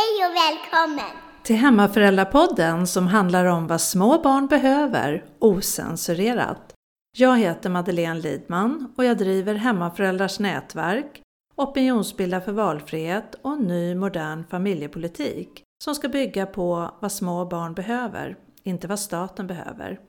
[0.00, 1.16] Hej och välkommen!
[1.42, 6.74] Till Hemmaföräldrapodden som handlar om vad små barn behöver, osensurerat.
[7.16, 11.22] Jag heter Madeleine Lidman och jag driver Hemmaföräldrars nätverk,
[11.56, 18.36] opinionsbildar för valfrihet och ny modern familjepolitik som ska bygga på vad små barn behöver,
[18.62, 20.00] inte vad staten behöver.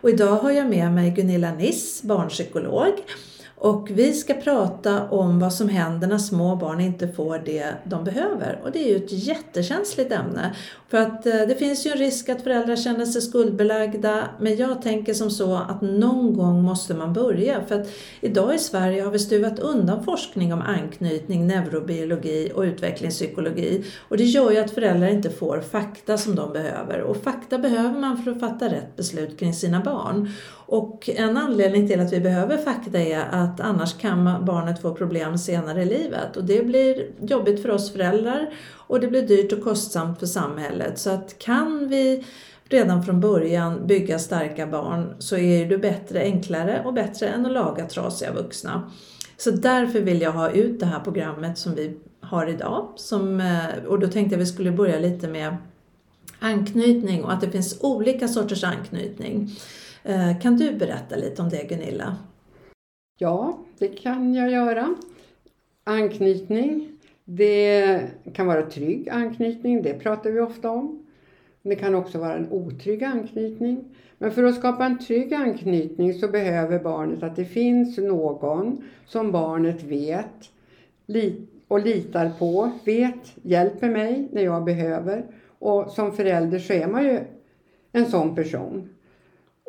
[0.00, 2.92] Och idag har jag med mig Gunilla Niss, barnpsykolog.
[3.60, 8.04] Och vi ska prata om vad som händer när små barn inte får det de
[8.04, 8.60] behöver.
[8.64, 10.56] Och det är ju ett jättekänsligt ämne.
[10.88, 14.28] För att eh, det finns ju en risk att föräldrar känner sig skuldbelagda.
[14.40, 17.66] Men jag tänker som så att någon gång måste man börja.
[17.68, 17.88] För att
[18.20, 23.84] idag i Sverige har vi stuvat undan forskning om anknytning, neurobiologi och utvecklingspsykologi.
[24.08, 27.00] Och det gör ju att föräldrar inte får fakta som de behöver.
[27.00, 30.30] Och fakta behöver man för att fatta rätt beslut kring sina barn.
[30.70, 35.38] Och en anledning till att vi behöver fakta är att annars kan barnet få problem
[35.38, 36.36] senare i livet.
[36.36, 40.98] Och det blir jobbigt för oss föräldrar och det blir dyrt och kostsamt för samhället.
[40.98, 42.24] Så att kan vi
[42.68, 47.52] redan från början bygga starka barn så är det bättre, enklare och bättre än att
[47.52, 48.90] laga trasiga vuxna.
[49.36, 52.92] Så därför vill jag ha ut det här programmet som vi har idag.
[52.96, 55.56] Som, eh, och då tänkte jag vi skulle börja lite med
[56.38, 59.50] anknytning och att det finns olika sorters anknytning.
[60.02, 62.16] Eh, kan du berätta lite om det Gunilla?
[63.18, 64.94] Ja, det kan jag göra.
[65.84, 66.88] Anknytning,
[67.24, 68.00] det
[68.32, 71.06] kan vara trygg anknytning, det pratar vi ofta om.
[71.62, 73.84] Det kan också vara en otrygg anknytning.
[74.18, 79.32] Men för att skapa en trygg anknytning så behöver barnet att det finns någon som
[79.32, 80.50] barnet vet
[81.68, 85.24] och litar på, vet hjälper mig när jag behöver.
[85.58, 87.20] Och som förälder så är man ju
[87.92, 88.88] en sån person.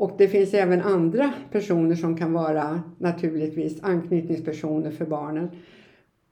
[0.01, 5.49] Och det finns även andra personer som kan vara naturligtvis anknytningspersoner för barnen.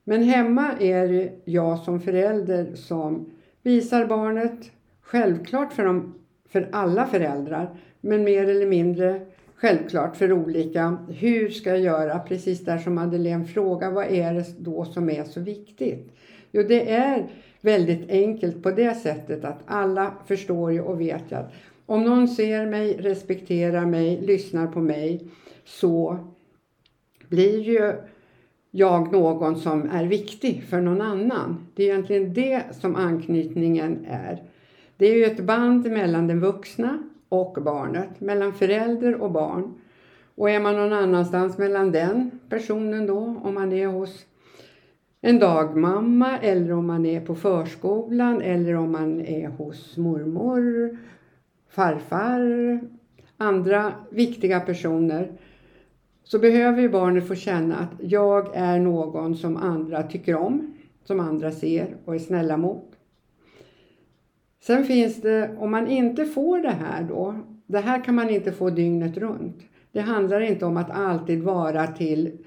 [0.04, 3.32] Men hemma är det jag som förälder som
[3.64, 4.72] visar barnet,
[5.02, 6.14] självklart för, de,
[6.50, 9.22] för alla föräldrar, men mer eller mindre
[9.56, 10.98] självklart för olika.
[11.10, 12.20] Hur ska jag göra?
[12.20, 16.12] Precis där som Madeleine frågar, vad är det då som är så viktigt?
[16.52, 17.28] Jo, det är
[17.62, 21.54] väldigt enkelt på det sättet att alla förstår ju och vet ju att
[21.90, 25.28] om någon ser mig, respekterar mig, lyssnar på mig
[25.66, 26.18] så
[27.28, 27.94] blir ju
[28.72, 31.68] jag någon som är viktig för någon annan.
[31.76, 34.44] Det är egentligen det som anknytningen är.
[34.98, 39.74] Det är ju ett band mellan den vuxna och barnet, mellan förälder och barn.
[40.36, 44.26] Och är man någon annanstans mellan den personen då, om man är hos
[45.22, 50.98] en dagmamma eller om man är på förskolan eller om man är hos mormor,
[51.80, 52.80] farfar,
[53.38, 55.32] andra viktiga personer
[56.24, 60.74] så behöver ju barnet få känna att jag är någon som andra tycker om,
[61.04, 62.92] som andra ser och är snälla mot.
[64.62, 67.36] Sen finns det, om man inte får det här då,
[67.66, 69.58] det här kan man inte få dygnet runt.
[69.92, 72.38] Det handlar inte om att alltid vara till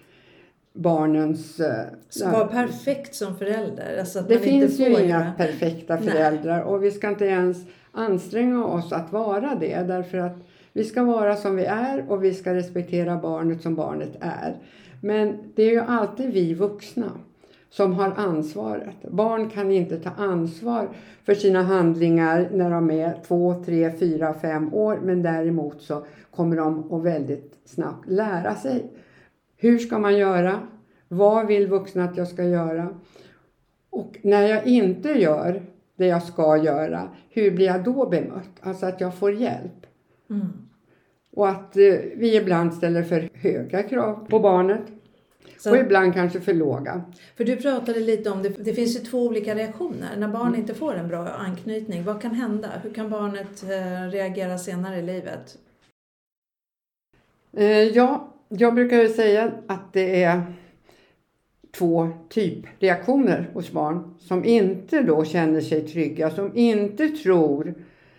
[0.72, 1.60] barnens...
[1.60, 3.98] Eh, så vara perfekt som förälder?
[3.98, 5.32] Alltså det finns ju inga göra...
[5.36, 6.64] perfekta föräldrar Nej.
[6.64, 7.58] och vi ska inte ens
[7.92, 10.36] anstränga oss att vara det därför att
[10.72, 14.56] vi ska vara som vi är och vi ska respektera barnet som barnet är.
[15.00, 17.10] Men det är ju alltid vi vuxna
[17.70, 19.10] som har ansvaret.
[19.10, 20.88] Barn kan inte ta ansvar
[21.24, 26.56] för sina handlingar när de är två, tre, fyra, fem år men däremot så kommer
[26.56, 28.90] de att väldigt snabbt lära sig.
[29.62, 30.60] Hur ska man göra?
[31.08, 32.88] Vad vill vuxna att jag ska göra?
[33.90, 35.62] Och när jag inte gör
[35.96, 38.50] det jag ska göra, hur blir jag då bemött?
[38.60, 39.86] Alltså att jag får hjälp.
[40.30, 40.48] Mm.
[41.32, 44.82] Och att eh, vi ibland ställer för höga krav på barnet.
[45.58, 47.02] Så, och ibland kanske för låga.
[47.36, 50.16] För du pratade lite om det, det finns ju två olika reaktioner.
[50.18, 50.60] När barn mm.
[50.60, 52.68] inte får en bra anknytning, vad kan hända?
[52.82, 55.58] Hur kan barnet eh, reagera senare i livet?
[57.52, 60.42] Eh, ja, jag brukar säga att det är
[61.70, 67.74] två typreaktioner hos barn som inte då känner sig trygga, som inte tror,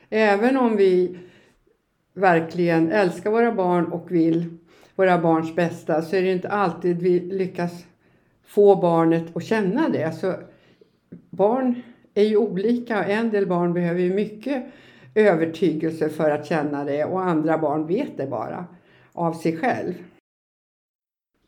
[0.10, 1.18] även om vi
[2.14, 4.58] verkligen älskar våra barn och vill
[4.96, 7.86] våra barns bästa så är det inte alltid vi lyckas
[8.46, 10.12] få barnet att känna det.
[10.12, 10.34] Så
[11.30, 11.82] barn
[12.14, 14.64] är ju olika och en del barn behöver ju mycket
[15.16, 18.66] övertygelse för att känna det och andra barn vet det bara
[19.14, 19.94] av sig själv.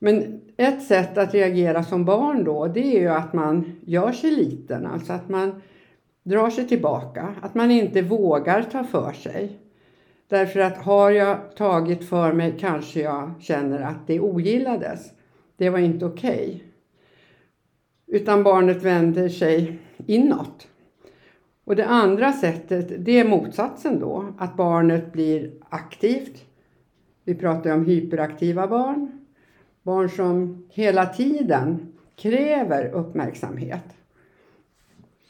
[0.05, 4.31] Men ett sätt att reagera som barn då, det är ju att man gör sig
[4.31, 5.61] liten, alltså att man
[6.23, 9.59] drar sig tillbaka, att man inte vågar ta för sig.
[10.27, 15.11] Därför att har jag tagit för mig kanske jag känner att det ogillades.
[15.57, 16.63] Det var inte okej.
[18.05, 18.19] Okay.
[18.21, 20.67] Utan barnet vänder sig inåt.
[21.63, 26.45] Och det andra sättet, det är motsatsen då, att barnet blir aktivt.
[27.23, 29.24] Vi pratar om hyperaktiva barn.
[29.85, 33.83] Barn som hela tiden kräver uppmärksamhet.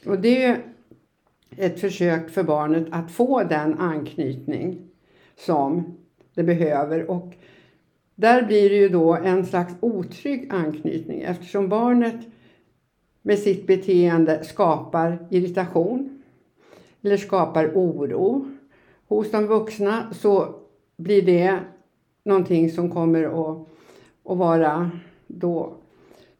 [0.06, 0.62] Och det är
[1.58, 4.82] ett försök för barnet att få den anknytning
[5.36, 5.98] som
[6.34, 7.10] det behöver.
[7.12, 7.34] Och
[8.16, 12.28] där blir det ju då en slags otrygg anknytning eftersom barnet
[13.22, 16.24] med sitt beteende skapar irritation
[17.02, 18.52] eller skapar oro
[19.08, 20.56] hos de vuxna så
[20.98, 21.60] blir det
[22.24, 23.68] någonting som kommer att,
[24.26, 24.92] och vara
[25.28, 25.74] då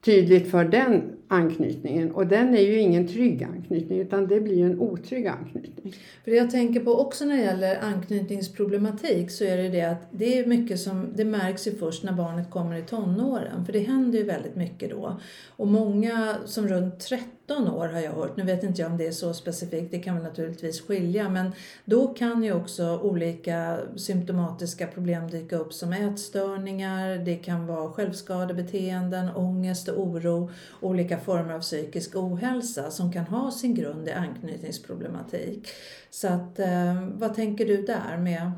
[0.06, 4.80] tydligt för den anknytningen och den är ju ingen trygg anknytning utan det blir en
[4.80, 5.94] otrygg anknytning.
[6.24, 10.08] För det jag tänker på också när det gäller anknytningsproblematik så är det det att
[10.12, 13.80] det är mycket som det märks ju först när barnet kommer i tonåren för det
[13.80, 15.20] händer ju väldigt mycket då.
[15.50, 18.38] Och många som runt 30 13 år har jag hört.
[18.38, 21.30] Nu vet inte jag om det är så specifikt, det kan väl naturligtvis skilja.
[21.30, 21.52] Men
[21.86, 29.36] då kan ju också olika symptomatiska problem dyka upp som ätstörningar, det kan vara självskadebeteenden,
[29.36, 30.52] ångest och oro,
[30.82, 35.68] olika former av psykisk ohälsa som kan ha sin grund i anknytningsproblematik.
[36.10, 38.52] Så att, eh, vad tänker du där med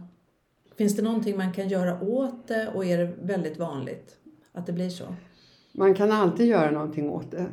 [0.78, 4.18] Finns det någonting man kan göra åt det och är det väldigt vanligt
[4.52, 5.06] att det blir så?
[5.72, 7.46] Man kan alltid göra någonting åt det.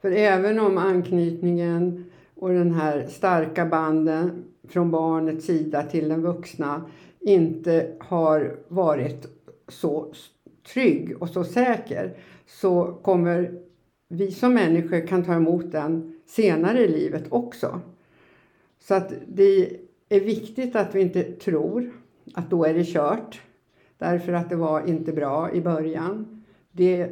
[0.00, 2.04] För även om anknytningen
[2.34, 6.82] och den här starka banden från barnets sida till den vuxna
[7.20, 9.26] inte har varit
[9.68, 10.12] så
[10.72, 12.16] trygg och så säker
[12.46, 13.60] så kommer
[14.08, 17.80] vi som människor kan ta emot den senare i livet också.
[18.80, 19.76] Så att det
[20.08, 21.92] är viktigt att vi inte tror
[22.34, 23.40] att då är det kört
[23.98, 26.44] därför att det var inte bra i början.
[26.72, 27.10] Det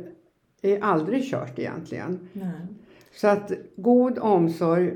[0.62, 2.28] är aldrig kört egentligen.
[2.32, 2.77] Nej.
[3.20, 4.92] Så att god omsorg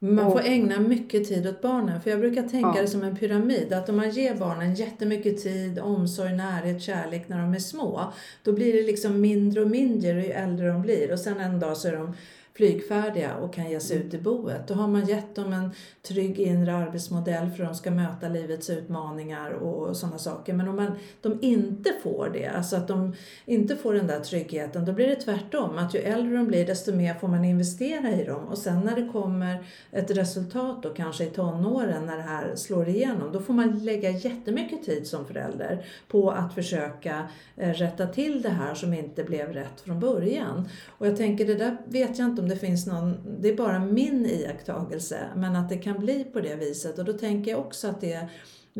[0.00, 2.00] man får ägna mycket tid åt barnen.
[2.00, 2.82] För jag brukar tänka ja.
[2.82, 3.72] det som en pyramid.
[3.72, 8.12] Att om man ger barnen jättemycket tid, omsorg, närhet, kärlek när de är små.
[8.42, 11.12] Då blir det liksom mindre och mindre ju äldre de blir.
[11.12, 12.14] Och sen en dag så är de
[12.58, 14.68] flygfärdiga och kan ge sig ut i boet.
[14.68, 15.70] Då har man gett dem en
[16.02, 20.52] trygg inre arbetsmodell för att de ska möta livets utmaningar och sådana saker.
[20.52, 23.14] Men om man, de inte får det, alltså att de
[23.46, 25.78] inte får den där tryggheten, då blir det tvärtom.
[25.78, 28.44] Att ju äldre de blir desto mer får man investera i dem.
[28.44, 32.88] Och sen när det kommer ett resultat då kanske i tonåren när det här slår
[32.88, 38.42] igenom, då får man lägga jättemycket tid som förälder på att försöka eh, rätta till
[38.42, 40.68] det här som inte blev rätt från början.
[40.88, 43.78] Och jag tänker, det där vet jag inte om det finns någon, det är bara
[43.78, 46.98] min iakttagelse, men att det kan bli på det viset.
[46.98, 48.28] Och då tänker jag också att det är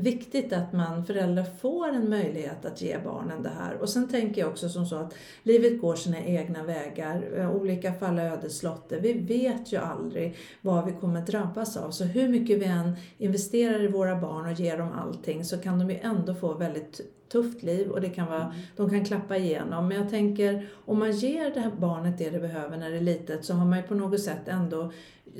[0.01, 3.75] viktigt att man föräldrar får en möjlighet att ge barnen det här.
[3.75, 7.49] Och sen tänker jag också som så att livet går sina egna vägar.
[7.55, 9.01] Olika fall ödeslotter.
[9.01, 11.91] Vi vet ju aldrig vad vi kommer drabbas av.
[11.91, 15.79] Så hur mycket vi än investerar i våra barn och ger dem allting så kan
[15.79, 18.57] de ju ändå få väldigt tufft liv och det kan vara, mm.
[18.77, 19.89] de kan klappa igenom.
[19.89, 23.01] Men jag tänker om man ger det här barnet det det behöver när det är
[23.01, 24.93] litet så har man ju på något sätt ändå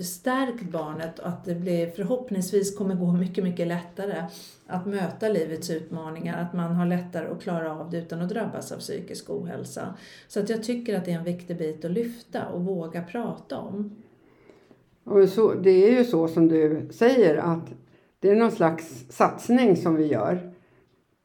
[0.03, 4.25] stärkt barnet och att det blir, förhoppningsvis kommer gå mycket, mycket lättare
[4.67, 8.73] att möta livets utmaningar, att man har lättare att klara av det utan att drabbas
[8.73, 9.95] av psykisk ohälsa.
[10.29, 13.59] Så att jag tycker att det är en viktig bit att lyfta och våga prata
[13.59, 13.97] om.
[15.05, 17.73] Och så, det är ju så som du säger att
[18.21, 20.53] det är någon slags satsning som vi gör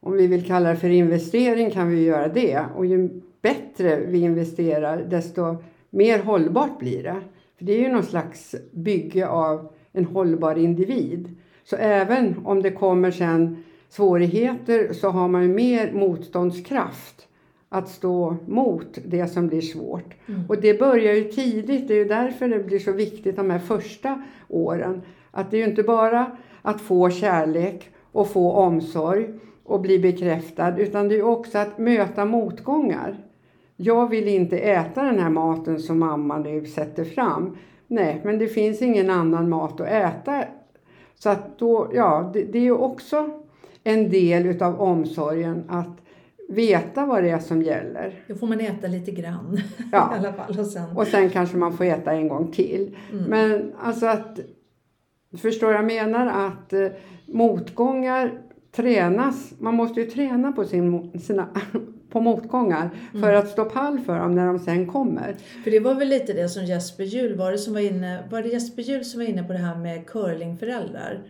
[0.04, 2.64] om vi vill kalla det för investering kan vi göra det.
[2.76, 5.56] Och ju bättre vi investerar desto
[5.90, 7.16] mer hållbart blir det.
[7.58, 11.36] För Det är ju någon slags bygge av en hållbar individ.
[11.64, 17.28] Så även om det kommer sen svårigheter så har man ju mer motståndskraft
[17.68, 20.14] att stå mot det som blir svårt.
[20.26, 20.42] Mm.
[20.48, 23.58] Och det börjar ju tidigt, det är ju därför det blir så viktigt de här
[23.58, 25.02] första åren.
[25.30, 29.28] Att det är ju inte bara att få kärlek och få omsorg
[29.64, 33.16] och bli bekräftad utan det är också att möta motgångar.
[33.76, 37.56] Jag vill inte äta den här maten som mamma nu sätter fram.
[37.86, 40.44] Nej, men det finns ingen annan mat att äta.
[41.14, 43.30] Så att då, ja, det, det är också
[43.84, 46.00] en del utav omsorgen att
[46.48, 48.24] veta vad det är som gäller.
[48.28, 49.60] Då får man äta lite grann
[49.92, 50.12] ja.
[50.14, 50.58] i alla fall.
[50.58, 50.96] Och sen...
[50.96, 52.96] och sen kanske man får äta en gång till.
[53.12, 53.24] Mm.
[53.24, 54.40] Men alltså att,
[55.38, 56.86] förstår jag menar att eh,
[57.26, 58.40] motgångar
[58.76, 59.52] tränas.
[59.58, 61.48] Man måste ju träna på sin, sina
[62.10, 62.90] på motgångar
[63.20, 65.36] för att stå pall för dem när de sen kommer.
[65.64, 68.42] För det var väl lite det som Jesper Juhl var det som var inne, var
[68.42, 71.22] det Jesper Juhl som var inne på det här med curlingföräldrar?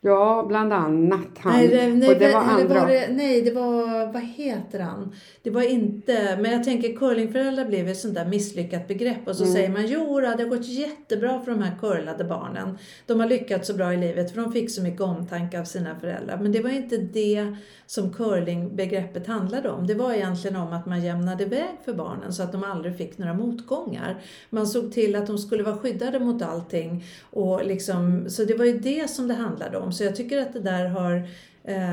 [0.00, 1.52] Ja, bland annat han.
[1.52, 2.80] Nej, det, nej, och det var andra.
[2.80, 5.12] var det, nej, det var, vad heter han?
[5.42, 9.42] Det var inte, men jag tänker curlingföräldrar blev ett sånt där misslyckat begrepp och så
[9.42, 9.54] Mm.
[9.54, 12.78] säger man jo, det har gått jättebra för de här curlade barnen.
[13.06, 16.00] De har lyckats så bra i livet för de fick så mycket omtanke av sina
[16.00, 16.38] föräldrar.
[16.42, 19.86] Men det var inte det som curlingbegreppet handlade om.
[19.86, 23.18] Det var egentligen om att man jämnade väg för barnen så att de aldrig fick
[23.18, 24.22] några motgångar.
[24.50, 27.04] Man såg till att de skulle vara skyddade mot allting.
[27.30, 29.87] Och liksom, så det var ju det som det handlade om.
[29.92, 31.28] Så jag tycker att det där har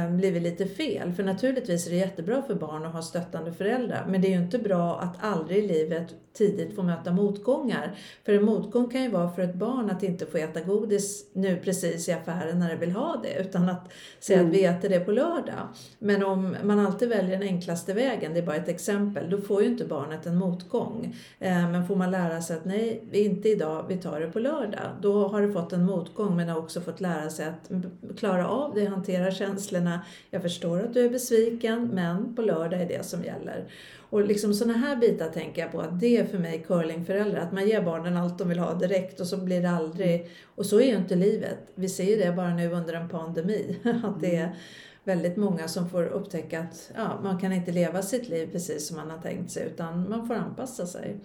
[0.10, 1.14] blivit lite fel.
[1.14, 4.06] För naturligtvis är det jättebra för barn att ha stöttande föräldrar.
[4.10, 7.98] Men det är ju inte bra att aldrig i livet tidigt få möta motgångar.
[8.26, 11.58] För en motgång kan ju vara för ett barn att inte få äta godis nu
[11.64, 13.40] precis i affären när det vill ha det.
[13.40, 15.68] Utan att säga att vi äter det på lördag.
[16.00, 19.62] Men om man alltid väljer den enklaste vägen, det är bara ett exempel, då får
[19.62, 21.16] ju inte barnet en motgång.
[21.40, 24.90] Eh, men får man lära sig att nej, inte idag, vi tar det på lördag.
[25.02, 27.72] Då har det fått en motgång men har också fått lära sig att
[28.18, 29.32] klara av det, hantera
[29.66, 30.02] känslorna.
[30.32, 33.66] Jag förstår att du är besviken, men på lördag är det som gäller.
[34.10, 37.40] Och liksom sådana här bitar tänker jag på att det är för mig curlingföräldrar.
[37.40, 40.30] Att man ger barnen allt de vill ha direkt och så blir det aldrig...
[40.56, 41.58] Och så är ju inte livet.
[41.76, 43.80] Vi ser ju det bara nu under en pandemi.
[44.04, 44.56] Att det är
[45.04, 48.98] väldigt många som får upptäcka att ja, man kan inte leva sitt liv precis som
[48.98, 51.18] man har tänkt sig utan man får anpassa sig.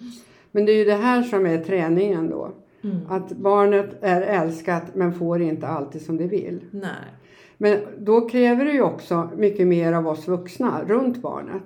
[0.53, 2.53] Men det är ju det här som är träningen då.
[2.85, 3.01] Mm.
[3.09, 6.61] Att barnet är älskat men får inte alltid som det vill.
[6.71, 7.20] Nej.
[7.63, 11.63] Men då kräver det ju också mycket mer av oss vuxna runt barnet.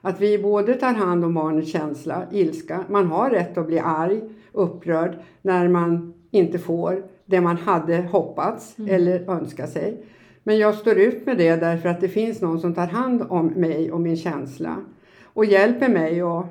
[0.00, 2.84] Att vi både tar hand om barnets känsla, ilska.
[2.88, 4.20] Man har rätt att bli arg,
[4.52, 10.04] upprörd när man inte får det man hade hoppats eller önskat sig.
[10.42, 13.46] Men jag står ut med det därför att det finns någon som tar hand om
[13.46, 14.76] mig och min känsla.
[15.24, 16.46] Och hjälper mig att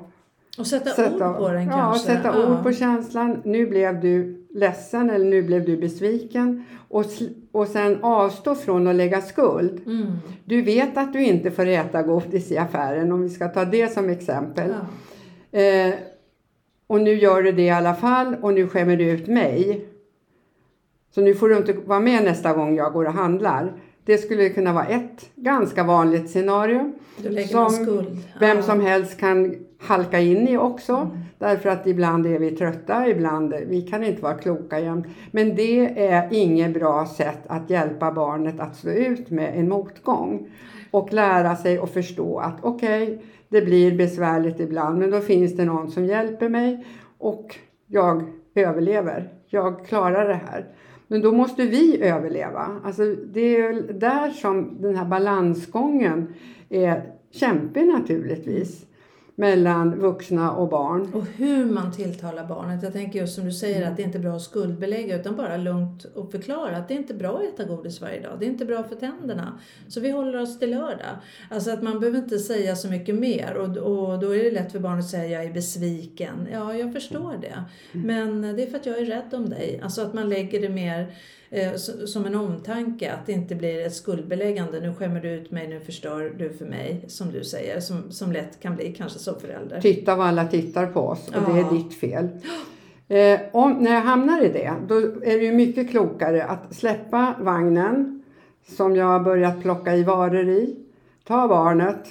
[0.58, 2.06] Och sätta, ord på den ja, kanske.
[2.06, 2.52] sätta Ja.
[2.52, 3.36] ord på känslan.
[3.44, 6.64] Nu blev du ledsen eller nu blev du besviken.
[6.88, 7.04] Och,
[7.52, 9.82] och sen avstå från att lägga skuld.
[9.86, 10.06] Mm.
[10.44, 13.92] Du vet att du inte får äta godis i affären om vi ska ta det
[13.92, 14.74] som exempel.
[15.50, 15.60] Ja.
[15.60, 15.94] Eh,
[16.86, 19.86] och nu gör du det i alla fall och nu skämmer du ut mig.
[21.14, 23.72] Så nu får du inte vara med nästa gång jag går och handlar.
[24.04, 26.92] Det skulle kunna vara ett ganska vanligt scenario.
[27.48, 28.06] Som.
[28.40, 30.92] Vem som helst kan halka in i också.
[30.92, 31.18] Mm.
[31.38, 35.06] Därför att ibland är vi trötta, ibland vi kan inte vara kloka jämt.
[35.30, 40.48] Men det är inget bra sätt att hjälpa barnet att stå ut med en motgång.
[40.90, 45.64] Och lära sig och förstå att okej, det blir besvärligt ibland men då finns det
[45.64, 46.86] någon som hjälper mig
[47.18, 47.56] och
[47.86, 48.22] jag
[48.54, 49.28] överlever.
[49.46, 50.66] Jag klarar det här.
[51.08, 52.80] Men då måste vi överleva.
[52.84, 56.34] Alltså det är där som den här balansgången
[56.68, 58.86] är kämpig naturligtvis.
[59.40, 61.10] Mellan vuxna och barn.
[61.14, 62.82] Och hur man tilltalar barnet.
[62.82, 63.90] Jag tänker just som du säger Mm.
[63.90, 66.98] att det inte är bra att skuldbelägga utan bara lugnt och förklara att det är
[66.98, 68.32] inte bra att äta godis varje dag.
[68.38, 69.58] Det är inte bra för tänderna.
[69.88, 71.16] Så vi håller oss till lördag.
[71.50, 74.72] Alltså att man behöver inte säga så mycket mer och, och då är det lätt
[74.72, 76.48] för barnet att säga jag är besviken.
[76.52, 77.64] Ja, jag förstår det.
[77.92, 78.06] Mm.
[78.06, 79.80] Men det är för att jag är rädd om dig.
[79.82, 81.12] Alltså att man lägger det mer
[81.50, 81.74] eh,
[82.06, 83.12] som en omtanke.
[83.12, 84.80] Att det inte blir ett skuldbeläggande.
[84.80, 87.04] Nu skämmer du ut mig, nu förstör du för mig.
[87.08, 87.80] Som du säger.
[87.80, 89.80] Som, som lätt kan bli kanske som förälder.
[89.80, 91.70] Titta vad alla tittar på oss och det är Ja.
[91.72, 92.28] ditt fel.
[93.08, 97.34] Eh, om, när jag hamnar i det, då är det ju mycket klokare att släppa
[97.40, 98.22] vagnen
[98.76, 100.76] som jag har börjat plocka i varor i.
[101.24, 102.06] Ta barnet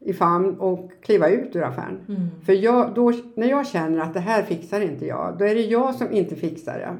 [0.00, 1.98] i famn och kliva ut ur affären.
[2.08, 2.28] Mm.
[2.46, 5.60] För jag, då, när jag känner att det här fixar inte jag, då är det
[5.60, 6.96] jag som inte fixar det.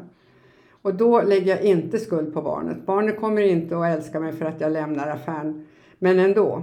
[0.87, 2.87] Och då lägger jag inte skuld på barnet.
[2.87, 5.67] Barnet kommer inte att älska mig för att jag lämnar affären.
[5.99, 6.63] Men ändå.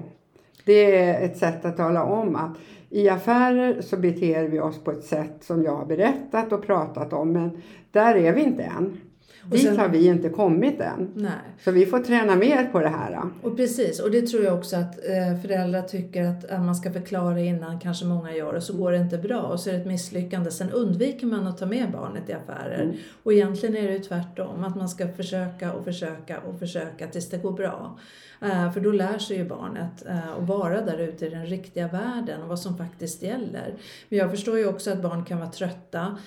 [0.65, 2.57] Det är ett sätt att tala om att
[2.89, 7.13] i affärer så beter vi oss på ett sätt som jag har berättat och pratat
[7.13, 7.31] om.
[7.33, 7.61] Men
[7.91, 8.97] där är vi inte än.
[9.45, 11.11] Dit sen- har vi inte kommit än.
[11.15, 11.31] Nej.
[11.63, 13.21] Så vi får träna mer på det här.
[13.41, 17.39] Och precis, och det tror jag också att eh, föräldrar tycker att, man ska förklara
[17.39, 19.87] innan, kanske många gör, och så går det inte bra och så är det ett
[19.87, 20.51] misslyckande.
[20.51, 22.83] Sen undviker man att ta med barnet i affärer.
[22.83, 22.95] Mm.
[23.23, 27.29] Och egentligen är det ju tvärtom, att man ska försöka och försöka och försöka tills
[27.29, 27.99] det går bra.
[28.41, 31.87] Eh, för då lär sig ju barnet eh, att vara där ute i den riktiga
[31.87, 33.73] världen och vad som faktiskt gäller.
[34.09, 36.17] Men jag förstår ju också att barn kan vara trötta,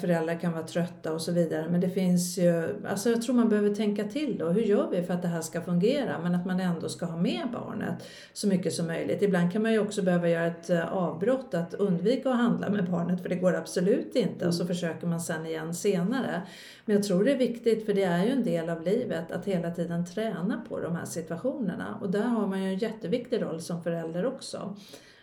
[0.00, 1.66] föräldrar kan vara trötta och så vidare.
[1.70, 2.57] Men det finns ju,
[2.88, 5.40] alltså jag tror man behöver tänka till då, hur gör vi för att det här
[5.40, 9.22] ska fungera men att man ändå ska ha med barnet så mycket som möjligt.
[9.22, 12.90] Ibland kan man ju också behöva göra ett eh, avbrott, att undvika att handla med
[12.90, 16.42] barnet för det går absolut inte och så försöker man sen igen senare.
[16.84, 19.44] Men jag tror det är viktigt, för det är ju en del av livet, att
[19.44, 23.60] hela tiden träna på de här situationerna och där har man ju en jätteviktig roll
[23.60, 24.76] som förälder också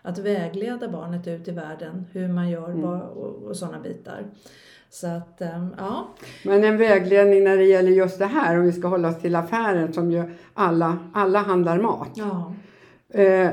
[0.06, 2.84] att vägleda barnet ut i världen, hur man gör mm.
[2.84, 4.26] och, och sådana bitar.
[4.96, 6.08] Så att, ehm, ja.
[6.44, 9.36] Men en vägledning när det gäller just det här, om vi ska hålla oss till
[9.36, 10.24] affären som ju
[10.54, 12.10] alla, alla handlar mat.
[12.14, 12.54] Ja.
[13.22, 13.50] Eh,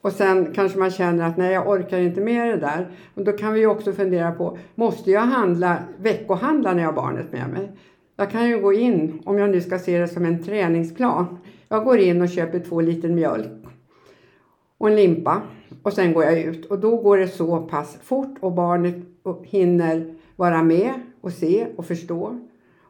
[0.00, 2.90] och sen kanske man känner att nej, jag orkar inte med det där.
[3.14, 7.32] Och då kan vi också fundera på, måste jag handla, veckohandla när jag har barnet
[7.32, 7.72] med mig?
[8.16, 11.38] Jag kan ju gå in, om jag nu ska se det som en träningsplan.
[11.68, 13.66] Jag går in och köper två liter mjölk
[14.78, 15.42] och en limpa
[15.82, 16.66] och sen går jag ut.
[16.66, 18.96] Och då går det så pass fort och barnet
[19.42, 22.40] hinner vara med och se och förstå.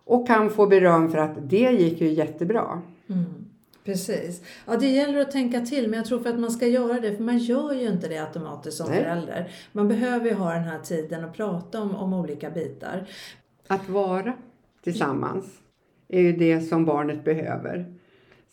[0.04, 2.82] Och kan få beröm för att det gick ju jättebra.
[3.08, 3.24] Mm,
[3.84, 4.42] precis.
[4.66, 7.16] Ja, det gäller att tänka till, men jag tror för att man ska göra det,
[7.16, 9.02] för man gör ju inte det automatiskt som Nej.
[9.02, 9.50] förälder.
[9.72, 13.06] Man behöver ju ha den här tiden och prata om, om olika bitar.
[13.66, 14.32] Att vara
[14.82, 15.44] tillsammans
[16.08, 17.94] är ju det som barnet behöver.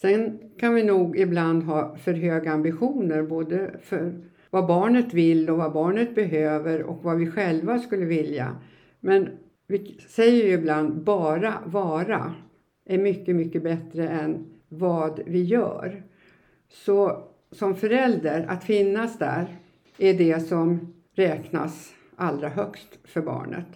[0.02, 5.58] Sen kan vi nog ibland ha för höga ambitioner både för vad barnet vill och
[5.58, 8.56] vad barnet behöver och vad vi själva skulle vilja.
[9.00, 9.30] Men
[9.68, 12.34] vi säger ju ibland bara vara
[12.86, 16.04] är mycket, mycket bättre än vad vi gör.
[16.70, 19.58] Så som förälder, att finnas där
[19.98, 23.68] är det som räknas allra högst för barnet.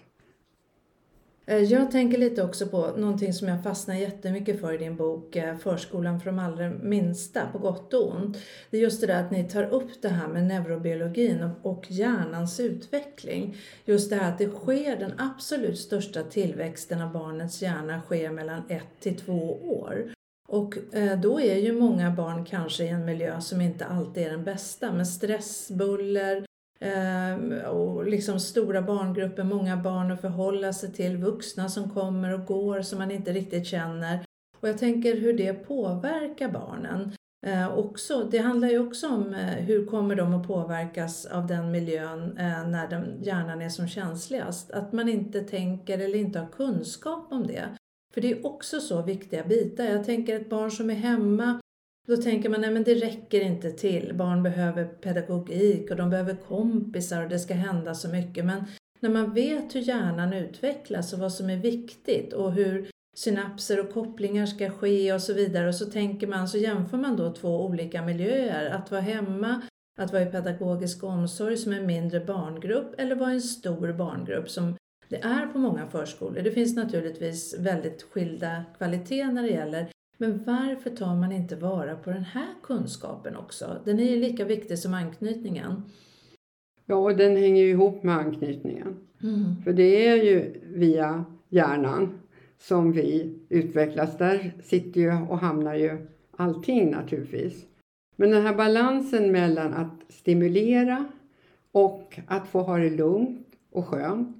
[1.45, 5.35] Eh, jag tänker lite också på någonting som jag fastnar jättemycket för i din bok
[5.35, 8.37] eh, Förskolan för de allra minsta, på gott och ont.
[8.69, 12.59] Det är just det där att ni tar upp det här med neurobiologin och hjärnans
[12.59, 13.57] utveckling.
[13.85, 18.63] Just det här att det sker, den absolut största tillväxten av barnets hjärna sker mellan
[18.69, 20.13] ett till två år.
[20.47, 24.29] Och eh, då är ju många barn kanske i en miljö som inte alltid är
[24.29, 26.45] den bästa med stress, buller,
[26.79, 32.45] Ehm, och liksom stora barngrupper, många barn att förhålla sig till, vuxna som kommer och
[32.45, 34.25] går som man inte riktigt känner.
[34.59, 37.11] Och jag tänker hur det påverkar barnen.
[37.45, 41.71] Eh, också, det handlar ju också om eh, hur kommer de att påverkas av den
[41.71, 44.71] miljön eh, när den, hjärnan är som känsligast.
[44.71, 47.69] Att man inte tänker eller inte har kunskap om det.
[48.13, 49.83] För det är också så viktiga bitar.
[49.83, 51.59] Jag tänker ett barn som är hemma
[52.07, 54.13] då tänker man, nej men det räcker inte till.
[54.15, 58.45] Barn behöver pedagogik och de behöver kompisar och det ska hända så mycket.
[58.45, 58.63] Men
[58.99, 63.93] när man vet hur hjärnan utvecklas och vad som är viktigt och hur synapser och
[63.93, 65.67] kopplingar ska ske och så vidare.
[65.67, 68.69] Och så tänker man, så jämför man då två olika miljöer.
[68.69, 69.61] Att vara hemma,
[69.99, 74.49] att vara i pedagogisk omsorg som en mindre barngrupp eller vara i en stor barngrupp
[74.49, 74.75] som
[75.09, 76.41] det är på många förskolor.
[76.41, 79.87] Det finns naturligtvis väldigt skilda kvaliteter när det gäller
[80.23, 83.77] men varför tar man inte vara på den här kunskapen också?
[83.85, 85.83] Den är ju lika viktig som anknytningen.
[86.85, 88.97] Ja, och den hänger ju ihop med anknytningen.
[89.23, 89.63] Mm.
[89.63, 92.19] För det är ju via hjärnan
[92.57, 94.17] som vi utvecklas.
[94.17, 97.65] Där sitter ju och hamnar ju allting naturligtvis.
[98.15, 101.05] Men den här balansen mellan att stimulera
[101.71, 104.37] och att få ha det lugnt och skönt.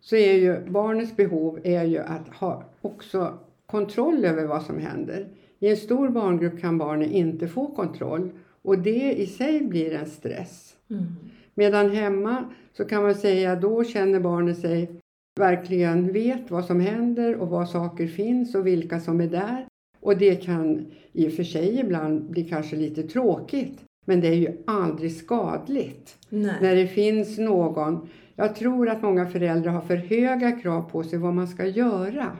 [0.00, 5.28] Så är ju barnets behov är ju att ha också kontroll över vad som händer.
[5.58, 8.30] I en stor barngrupp kan barnen inte få kontroll
[8.62, 10.74] och det i sig blir en stress.
[10.90, 11.06] Mm.
[11.54, 14.90] Medan hemma så kan man säga då känner barnet sig
[15.40, 19.66] verkligen vet vad som händer och var saker finns och vilka som är där.
[20.00, 23.80] Och det kan i och för sig ibland bli kanske lite tråkigt.
[24.06, 26.54] Men det är ju aldrig skadligt Nej.
[26.60, 28.08] när det finns någon.
[28.34, 32.36] Jag tror att många föräldrar har för höga krav på sig vad man ska göra.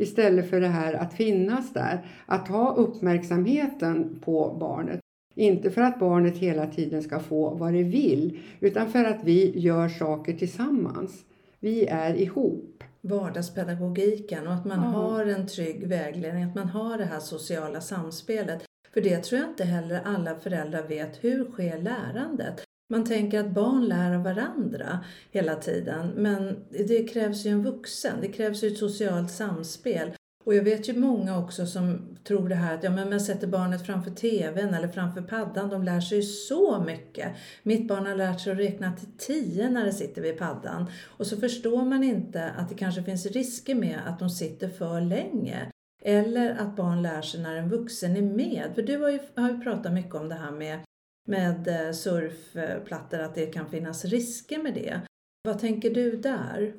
[0.00, 5.00] Istället för det här att finnas där, att ha uppmärksamheten på barnet.
[5.34, 9.58] Inte för att barnet hela tiden ska få vad det vill, utan för att vi
[9.58, 11.24] gör saker tillsammans.
[11.60, 12.84] Vi är ihop.
[13.00, 15.10] Vardagspedagogiken och att man Aha.
[15.10, 18.64] har en trygg vägledning, att man har det här sociala samspelet.
[18.94, 21.24] För det tror jag inte heller alla föräldrar vet.
[21.24, 22.67] Hur sker lärandet?
[22.90, 28.20] Man tänker att barn lär av varandra hela tiden, men det krävs ju en vuxen,
[28.20, 30.10] det krävs ju ett socialt samspel.
[30.44, 33.46] Och jag vet ju många också som tror det här att ja, men man sätter
[33.46, 37.32] barnet framför TVn eller framför paddan, de lär sig ju så mycket.
[37.62, 40.86] Mitt barn har lärt sig att räkna till tio när det sitter vid paddan.
[41.06, 45.00] Och så förstår man inte att det kanske finns risker med att de sitter för
[45.00, 45.70] länge.
[46.02, 48.70] Eller att barn lär sig när en vuxen är med.
[48.74, 50.78] För du har ju, har ju pratat mycket om det här med
[51.28, 55.00] med eh, surfplattor att det kan finnas risker med det.
[55.42, 56.72] Vad tänker du där?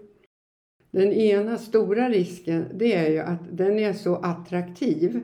[0.91, 5.21] Den ena stora risken det är ju att den är så attraktiv.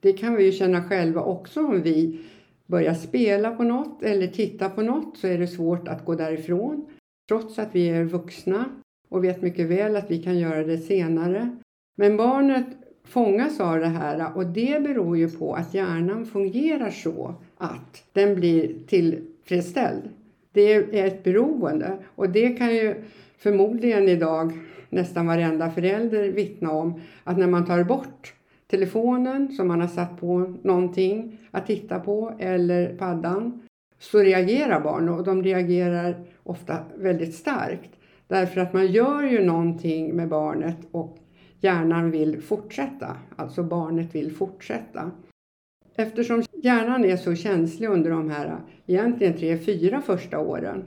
[0.00, 2.20] Det kan vi ju känna själva också om vi
[2.66, 6.86] börjar spela på något eller titta på något så är det svårt att gå därifrån.
[7.28, 8.64] Trots att vi är vuxna
[9.08, 11.56] och vet mycket väl att vi kan göra det senare.
[11.96, 12.66] Men barnet
[13.04, 18.34] fångas av det här och det beror ju på att hjärnan fungerar så att den
[18.34, 20.02] blir tillfredsställd.
[20.52, 22.94] Det är ett beroende och det kan ju
[23.38, 24.52] förmodligen idag
[24.90, 28.34] nästan varenda förälder vittna om att när man tar bort
[28.66, 33.62] telefonen som man har satt på någonting att titta på eller paddan
[33.98, 37.90] så reagerar barn och de reagerar ofta väldigt starkt.
[38.26, 41.18] Därför att man gör ju någonting med barnet och
[41.60, 45.10] hjärnan vill fortsätta, alltså barnet vill fortsätta.
[45.96, 50.84] Eftersom hjärnan är så känslig under de här egentligen tre, fyra första åren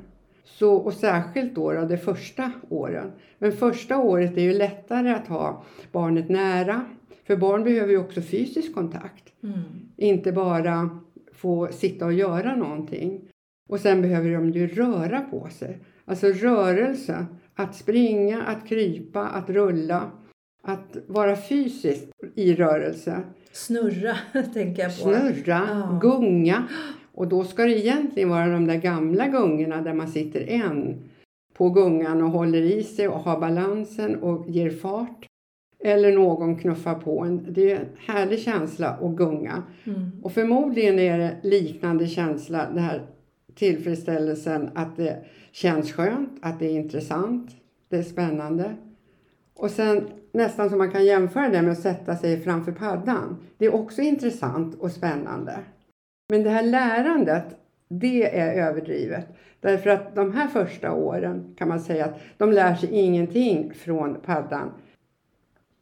[0.62, 3.12] så, och särskilt då, då de första åren.
[3.39, 6.86] Men första året är ju lättare att ha barnet nära.
[7.27, 9.34] För barn behöver ju också fysisk kontakt.
[9.43, 9.60] Mm.
[9.97, 10.99] Inte bara
[11.34, 13.21] få sitta och göra någonting.
[13.69, 15.79] Och sen behöver de ju röra på sig.
[16.05, 17.25] Alltså rörelse.
[17.55, 20.12] Att springa, att krypa, att rulla.
[20.63, 23.23] Att vara fysiskt i rörelse.
[23.54, 24.18] Snurra
[24.54, 25.02] tänker jag på.
[25.02, 26.00] Snurra, ja.
[26.02, 26.64] gunga.
[27.14, 30.98] Och då ska det egentligen vara de där gamla gungorna där man sitter en
[31.54, 35.28] på gungan och håller i sig och har balansen och ger fart.
[35.84, 37.54] Eller någon knuffar på en.
[37.54, 39.64] Det är en härlig känsla att gunga.
[39.84, 40.12] Mm.
[40.24, 43.02] Och förmodligen är det liknande känsla, den här
[43.56, 47.52] tillfredsställelsen att det känns skönt, att det är intressant,
[47.90, 48.76] det är spännande.
[49.62, 53.38] Och sen nästan som man kan jämföra det med att sätta sig framför paddan.
[53.58, 55.60] Det är också intressant och spännande.
[56.30, 57.43] Men det här lärandet,
[57.88, 59.28] det är överdrivet.
[59.60, 64.15] Därför att de här första åren kan man säga att de lär sig ingenting från
[64.26, 64.71] paddan.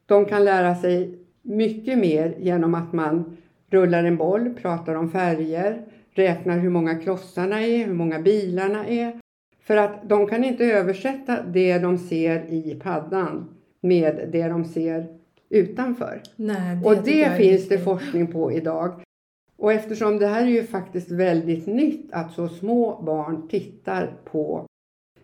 [0.06, 3.38] De kan lära sig mycket mer genom att man
[3.70, 9.20] rullar en boll, pratar om färger, räknar hur många klossarna är, hur många bilarna är.
[9.62, 15.08] För att de kan inte översätta det de ser i paddan med det de ser
[15.50, 16.22] utanför.
[16.36, 19.02] Nej, det och det finns det forskning på idag.
[19.58, 24.65] Och eftersom det här är ju faktiskt väldigt nytt att så små barn tittar på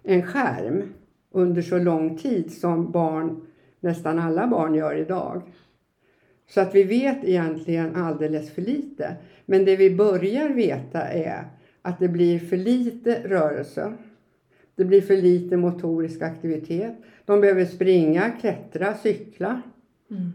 [0.04, 0.84] en skärm
[1.32, 3.48] under så lång tid som barn,
[3.80, 5.42] nästan alla barn gör idag.
[6.50, 9.16] Så att vi vet egentligen alldeles för lite.
[9.46, 11.44] Men det vi börjar veta är
[11.82, 13.94] att det blir för lite rörelse.
[14.76, 16.94] Det blir för lite motorisk aktivitet.
[17.26, 19.62] De behöver springa, klättra, cykla.
[20.12, 20.32] Mm.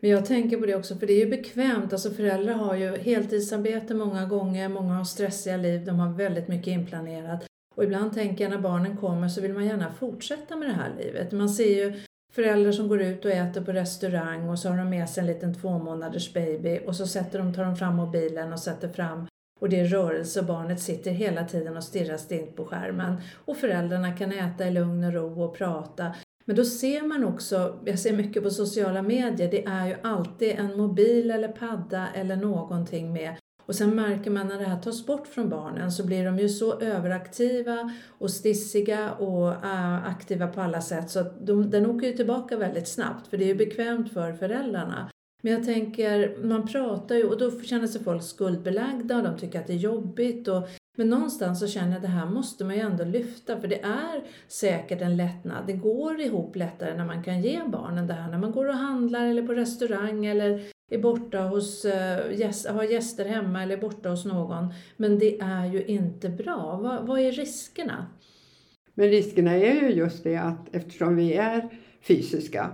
[0.00, 1.92] Men jag tänker på det också, för det är ju bekvämt.
[1.92, 6.66] Alltså föräldrar har ju heltidsarbete många gånger, många har stressiga liv, de har väldigt mycket
[6.66, 7.44] inplanerat.
[7.76, 10.92] Och ibland tänker jag när barnen kommer så vill man gärna fortsätta med det här
[10.98, 11.32] livet.
[11.32, 12.00] Man ser ju
[12.32, 15.26] föräldrar som går ut och äter på restaurang och så har de med sig en
[15.26, 19.26] liten två månaders baby och så sätter de, tar de fram mobilen och sätter fram
[19.60, 23.16] och det är rörelse och barnet sitter hela tiden och stirrar stint på skärmen.
[23.44, 26.14] Och föräldrarna kan äta i lugn och ro och prata.
[26.44, 30.50] Men då ser man också, jag ser mycket på sociala medier, det är ju alltid
[30.50, 33.36] en mobil eller padda eller någonting med.
[33.66, 36.48] Och sen märker man när det här tas bort från barnen så blir de ju
[36.48, 42.06] så överaktiva och stissiga och äh, aktiva på alla sätt så att de, den åker
[42.06, 45.10] ju tillbaka väldigt snabbt för det är ju bekvämt för föräldrarna.
[45.46, 49.60] Men jag tänker, man pratar ju och då känner sig folk skuldbelagda och de tycker
[49.60, 50.48] att det är jobbigt.
[50.48, 53.68] Och, men någonstans så känner jag att det här måste man ju ändå lyfta för
[53.68, 55.66] det är säkert en lättnad.
[55.66, 58.30] Det går ihop lättare när man kan ge barnen det här.
[58.30, 63.24] När man går och handlar eller på restaurang eller är borta hos, eh, har gäster
[63.24, 64.74] hemma eller är borta hos någon.
[64.96, 66.78] Men det är ju inte bra.
[66.82, 68.06] Vad, vad är riskerna?
[68.94, 71.68] Men riskerna är ju just det att eftersom vi är
[72.02, 72.70] fysiska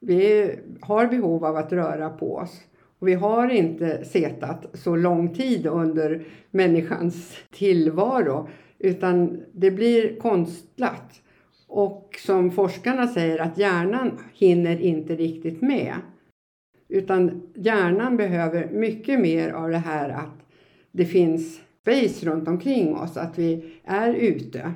[0.00, 2.60] vi har behov av att röra på oss.
[2.98, 11.22] Och vi har inte setat så lång tid under människans tillvaro utan det blir konstlat.
[11.68, 15.94] Och som forskarna säger att hjärnan hinner inte riktigt med.
[16.88, 20.46] Utan hjärnan behöver mycket mer av det här att
[20.92, 24.72] det finns space runt omkring oss, att vi är ute.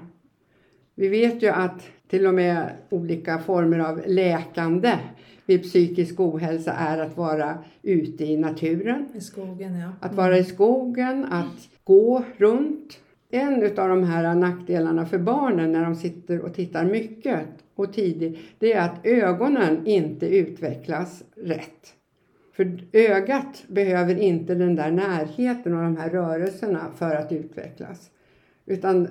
[0.95, 4.99] Vi vet ju att till och med olika former av läkande
[5.47, 9.09] vid psykisk ohälsa är att vara ute i naturen.
[9.15, 9.93] I skogen, ja.
[10.01, 12.99] Att vara i skogen, att gå runt.
[13.31, 17.41] En av de här nackdelarna för barnen när de sitter och tittar mycket
[17.75, 21.95] och tidigt, det är att ögonen inte utvecklas rätt.
[22.53, 28.11] För ögat behöver inte den där närheten och de här rörelserna för att utvecklas.
[28.67, 29.09] Utan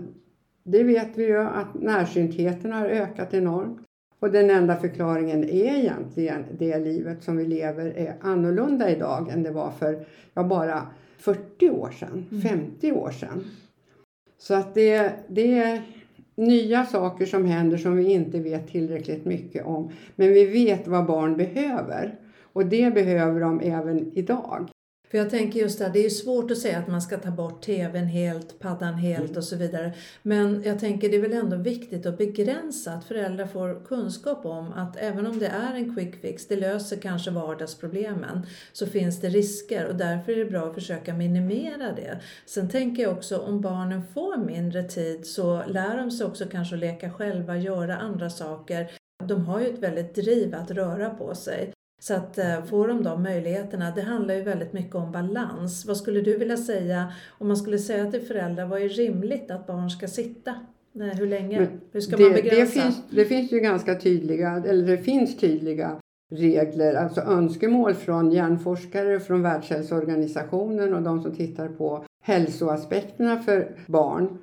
[0.72, 3.80] det vet vi ju att närsyntheten har ökat enormt.
[4.20, 9.44] Och den enda förklaringen är egentligen det livet som vi lever är annorlunda idag än
[9.44, 12.42] det var för ja, bara 40 år sedan, Mm.
[12.42, 13.46] 50 år sedan.
[14.38, 15.82] Så att det, det är
[16.36, 19.92] nya saker som händer som vi inte vet tillräckligt mycket om.
[20.16, 22.16] Men vi vet vad barn behöver.
[22.54, 24.70] Och det behöver de även idag.
[25.12, 27.32] För jag tänker just det här, det är svårt att säga att man ska ta
[27.32, 29.38] bort tvn helt, paddan helt Mm.
[29.38, 29.94] och så vidare.
[30.22, 34.74] Men jag tänker det är väl ändå viktigt att begränsa att föräldrar får kunskap om
[34.74, 39.30] att även om det är en quick fix, det löser kanske vardagsproblemen, så finns det
[39.30, 42.20] risker och därför är det bra att försöka minimera det.
[42.46, 46.76] Sen tänker jag också om barnen får mindre tid så lär de sig också kanske
[46.76, 48.92] att leka själva, göra andra saker.
[49.24, 51.74] De har ju ett väldigt driv att röra på sig.
[52.00, 55.86] Så att eh, får de de möjligheterna, det handlar ju väldigt mycket om balans.
[55.86, 59.68] Vad skulle du vilja säga om man skulle säga till föräldrar, vad är rimligt att
[59.68, 60.56] barn ska sitta?
[60.92, 61.60] Nej, hur länge?
[61.60, 62.82] Men hur ska det, man det, begränsa?
[62.82, 66.00] finns, det finns ju ganska tydliga, eller det finns tydliga
[66.32, 74.38] regler, alltså önskemål från hjärnforskare, från Världshälsoorganisationen och de som tittar på hälsoaspekterna för barn.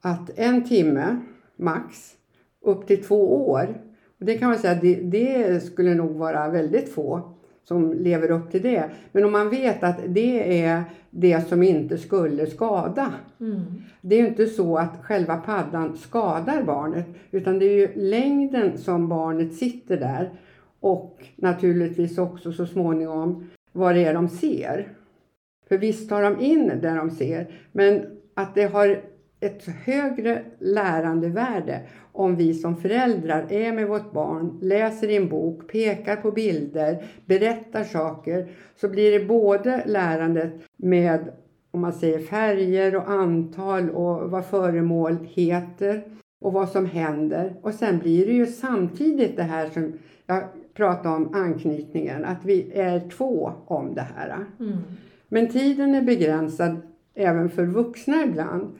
[0.00, 1.16] Att en timme
[1.56, 2.16] max
[2.64, 3.85] upp till två år.
[4.18, 8.62] Det kan man säga, det, det skulle nog vara väldigt få som lever upp till
[8.62, 8.90] det.
[9.12, 13.12] Men om man vet att det är det som inte skulle skada.
[13.40, 13.62] Mm.
[14.00, 18.78] Det är ju inte så att själva paddan skadar barnet utan det är ju längden
[18.78, 20.30] som barnet sitter där
[20.80, 24.88] och naturligtvis också så småningom vad det är de ser.
[25.68, 29.00] För visst tar de in det de ser men att det har
[29.40, 31.80] ett högre lärandevärde
[32.16, 37.04] om vi som föräldrar är med vårt barn, läser i en bok, pekar på bilder,
[37.26, 41.28] berättar saker så blir det både lärandet med
[41.70, 46.02] om man säger färger och antal och vad föremål heter
[46.40, 47.54] och vad som händer.
[47.62, 49.92] Och sen blir det ju samtidigt det här som
[50.26, 54.44] jag pratade om anknytningen, att vi är två om det här.
[54.60, 54.76] Mm.
[55.28, 56.76] Men tiden är begränsad
[57.14, 58.74] även för vuxna ibland.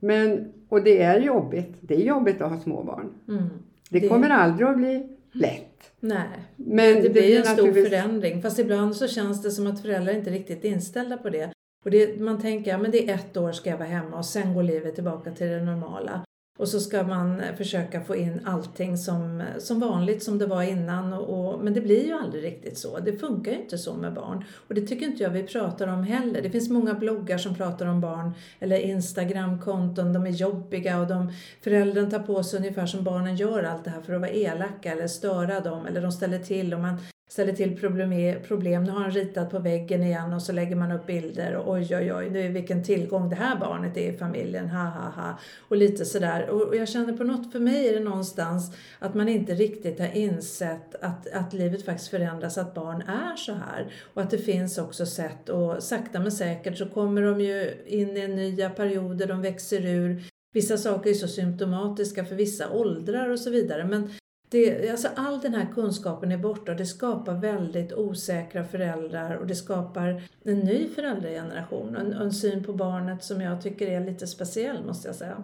[0.00, 1.74] Men, och det är jobbigt.
[1.80, 3.12] Det är jobbigt att ha småbarn.
[3.28, 3.44] Mm.
[3.90, 5.66] Det, Det- kommer aldrig att bli lätt.
[6.00, 8.42] Nej, Men det blir en stor naturligtvis- förändring.
[8.42, 11.50] Fast ibland så känns det som att föräldrar inte är riktigt inställda på det.
[11.84, 14.24] Och det, man tänker, ja men det är ett år ska jag vara hemma och
[14.26, 16.24] sen går livet tillbaka till det normala.
[16.60, 20.46] Och så ska man eh, försöka få in allting som, eh, som vanligt som det
[20.46, 21.12] var innan.
[21.12, 22.98] Och, och, men det blir ju aldrig riktigt så.
[22.98, 24.44] Det funkar ju inte så med barn.
[24.68, 26.42] Och det tycker inte jag vi pratar om heller.
[26.42, 30.12] Det finns många bloggar som pratar om barn eller Instagramkonton.
[30.12, 33.90] De är jobbiga och de, föräldern tar på sig ungefär som barnen gör allt det
[33.90, 35.86] här för att vara elaka eller störa dem.
[35.86, 36.98] Eller de ställer till och man
[37.30, 38.84] ställer till problem, problem.
[38.84, 41.96] Nu har han ritat på väggen igen och så lägger man upp bilder och oj
[41.96, 45.38] oj oj, nu vilken tillgång det här barnet är i familjen, ha ha ha.
[45.68, 46.48] Och lite sådär.
[46.50, 49.98] Och och jag känner på något, för mig är det någonstans att man inte riktigt
[49.98, 53.92] har insett att, att livet faktiskt förändras, att barn är så här.
[54.14, 58.16] Och att det finns också sätt och sakta men säkert så kommer de ju in
[58.16, 60.22] i nya perioder, de växer ur.
[60.52, 63.84] Vissa saker är så symptomatiska för vissa åldrar och så vidare.
[63.84, 64.10] Men
[64.50, 69.46] det, alltså all den här kunskapen är borta och det skapar väldigt osäkra föräldrar och
[69.46, 74.00] det skapar en ny föräldrageneration och en, en syn på barnet som jag tycker är
[74.00, 75.42] lite speciell måste jag säga.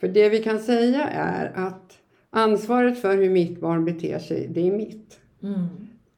[0.00, 1.98] För det vi kan säga är att
[2.30, 5.20] ansvaret för hur mitt barn beter sig, det är mitt.
[5.42, 5.66] Mm.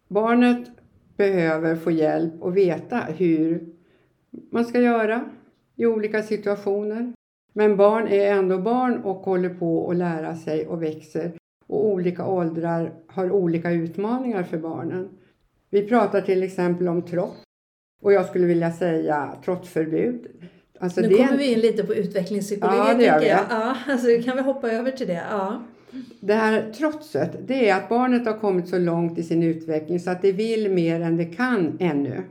[0.09, 0.69] Barnet
[1.17, 3.67] behöver få hjälp och veta hur
[4.51, 5.25] man ska göra
[5.77, 7.13] i olika situationer.
[7.53, 11.33] Men barn är ändå barn och håller på att lära sig och växer.
[11.67, 15.09] Och olika åldrar har olika utmaningar för barnen.
[15.71, 17.37] Vi pratar till exempel om trots.
[18.03, 20.27] Och jag skulle vilja säga trotsförbud.
[20.81, 23.29] Alltså nu kommer vi in lite på utvecklingspsykologi Ja, det gör vi.
[23.29, 25.23] Ja, alltså kan vi hoppa över till det?
[25.31, 25.63] Ja.
[26.21, 30.11] Det här trotset, det är att barnet har kommit så långt i sin utveckling så
[30.11, 32.23] att det vill mer än det kan ännu.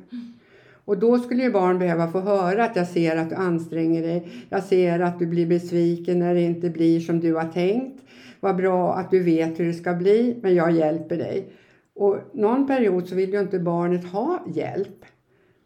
[0.85, 4.27] Och då skulle ju barn behöva få höra att jag ser att du anstränger dig.
[4.49, 8.02] Jag ser att du blir besviken när det inte blir som du har tänkt.
[8.43, 11.49] Vad bra att du vet hur det ska bli, men jag hjälper dig.
[11.95, 15.05] Och någon period så vill ju inte barnet ha hjälp.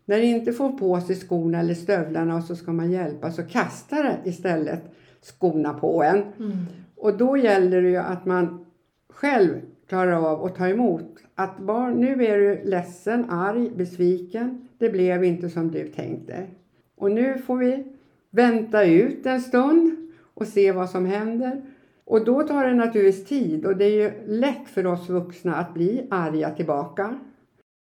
[0.05, 3.43] När det inte får på sig skorna eller stövlarna och så ska man hjälpa så
[3.43, 4.83] kastar det istället
[5.21, 6.17] skorna på en.
[6.17, 6.57] Mm.
[6.95, 8.65] Och då gäller det ju att man
[9.09, 11.17] själv klarar av att ta emot.
[11.35, 14.67] Att barn, nu är du ledsen, arg, besviken.
[14.77, 16.47] Det blev inte som du tänkte.
[16.95, 17.83] Och nu får vi
[18.29, 19.95] vänta ut en stund
[20.33, 21.61] och se vad som händer.
[22.07, 25.73] Och då tar det naturligtvis tid och det är ju lätt för oss vuxna att
[25.73, 27.19] bli arga tillbaka.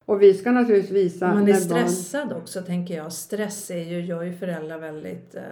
[0.04, 3.12] Och vi ska naturligtvis visa Man är när barn- stressad också tänker jag.
[3.12, 5.42] Stress är ju, gör ju föräldrar väldigt eh,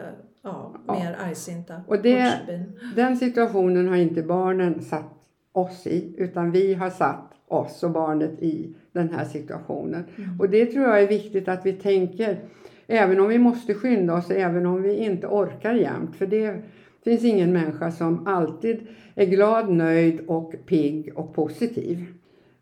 [0.43, 0.95] ja, Ja.
[0.99, 1.81] mer argsinta.
[1.87, 2.65] Och det-.
[2.97, 5.13] Den situationen har inte barnen satt
[5.53, 10.05] oss i, utan vi har satt oss och barnet i den här situationen.
[10.19, 10.41] Mm.
[10.41, 12.39] Och det tror jag är viktigt att vi tänker,
[12.87, 16.17] även om vi måste skynda oss, även om vi inte orkar jämt.
[16.17, 16.63] För det
[17.11, 22.05] finns ingen människa som alltid är glad, nöjd och pigg och positiv.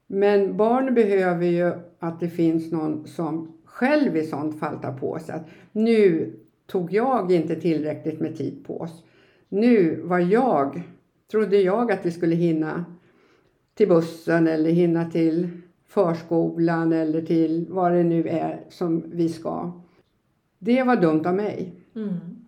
[0.07, 5.19] Men barn behöver ju att det finns någon som själv i sånt fall tar på
[5.19, 6.33] sig att nu
[6.67, 9.05] tog jag inte tillräckligt med tid på oss.
[9.49, 10.83] Nu var jag,
[11.31, 12.85] trodde jag att vi skulle hinna
[13.75, 15.49] till bussen eller hinna till
[15.87, 19.73] förskolan eller till vad det nu är som vi ska.
[20.59, 21.75] Det var dumt av mig.
[21.97, 22.44] Mm.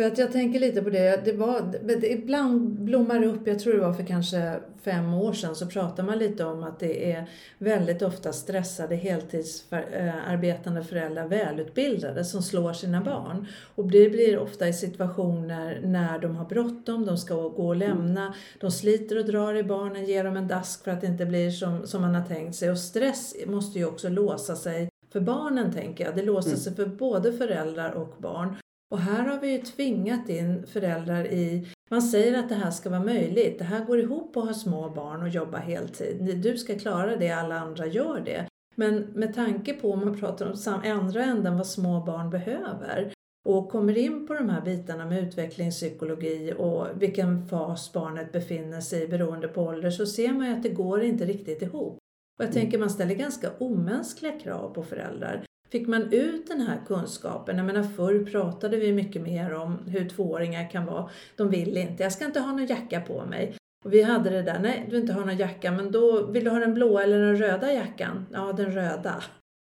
[0.00, 3.58] För att jag tänker lite på det, det var, det, ibland blommar det upp, jag
[3.58, 7.12] tror det var för kanske fem år sedan, så pratar man lite om att det
[7.12, 13.46] är väldigt ofta stressade heltidsarbetande föräldrar, välutbildade, som slår sina barn.
[13.74, 18.34] Och det blir ofta i situationer när de har bråttom, de ska gå och lämna,
[18.60, 21.50] de sliter och drar i barnen, ger dem en dask för att det inte blir
[21.50, 22.70] som, som man har tänkt sig.
[22.70, 26.16] Och stress måste ju också låsa sig för barnen tänker jag.
[26.16, 28.56] Det låser sig för både föräldrar och barn.
[28.90, 32.90] Och här har vi ju tvingat in föräldrar i, man säger att det här ska
[32.90, 36.40] vara möjligt, det här går ihop att ha små barn och jobba heltid.
[36.42, 38.46] Du ska klara det, alla andra gör det.
[38.74, 43.12] Men med tanke på om man pratar om andra änden vad små barn behöver
[43.48, 49.02] och kommer in på de här bitarna med utvecklingspsykologi och vilken fas barnet befinner sig
[49.02, 51.98] i beroende på ålder så ser man ju att det går inte riktigt ihop.
[52.38, 55.44] Och jag tänker man ställer ganska omänskliga krav på föräldrar.
[55.70, 57.56] Fick man ut den här kunskapen?
[57.56, 61.10] Jag menar förr pratade vi mycket mer om hur tvååringar kan vara.
[61.36, 63.56] De vill inte, jag ska inte ha någon jacka på mig.
[63.84, 66.50] Och vi hade det där, nej du inte ha någon jacka men då vill du
[66.50, 68.26] ha den blåa eller den röda jackan?
[68.32, 69.22] Ja, den röda.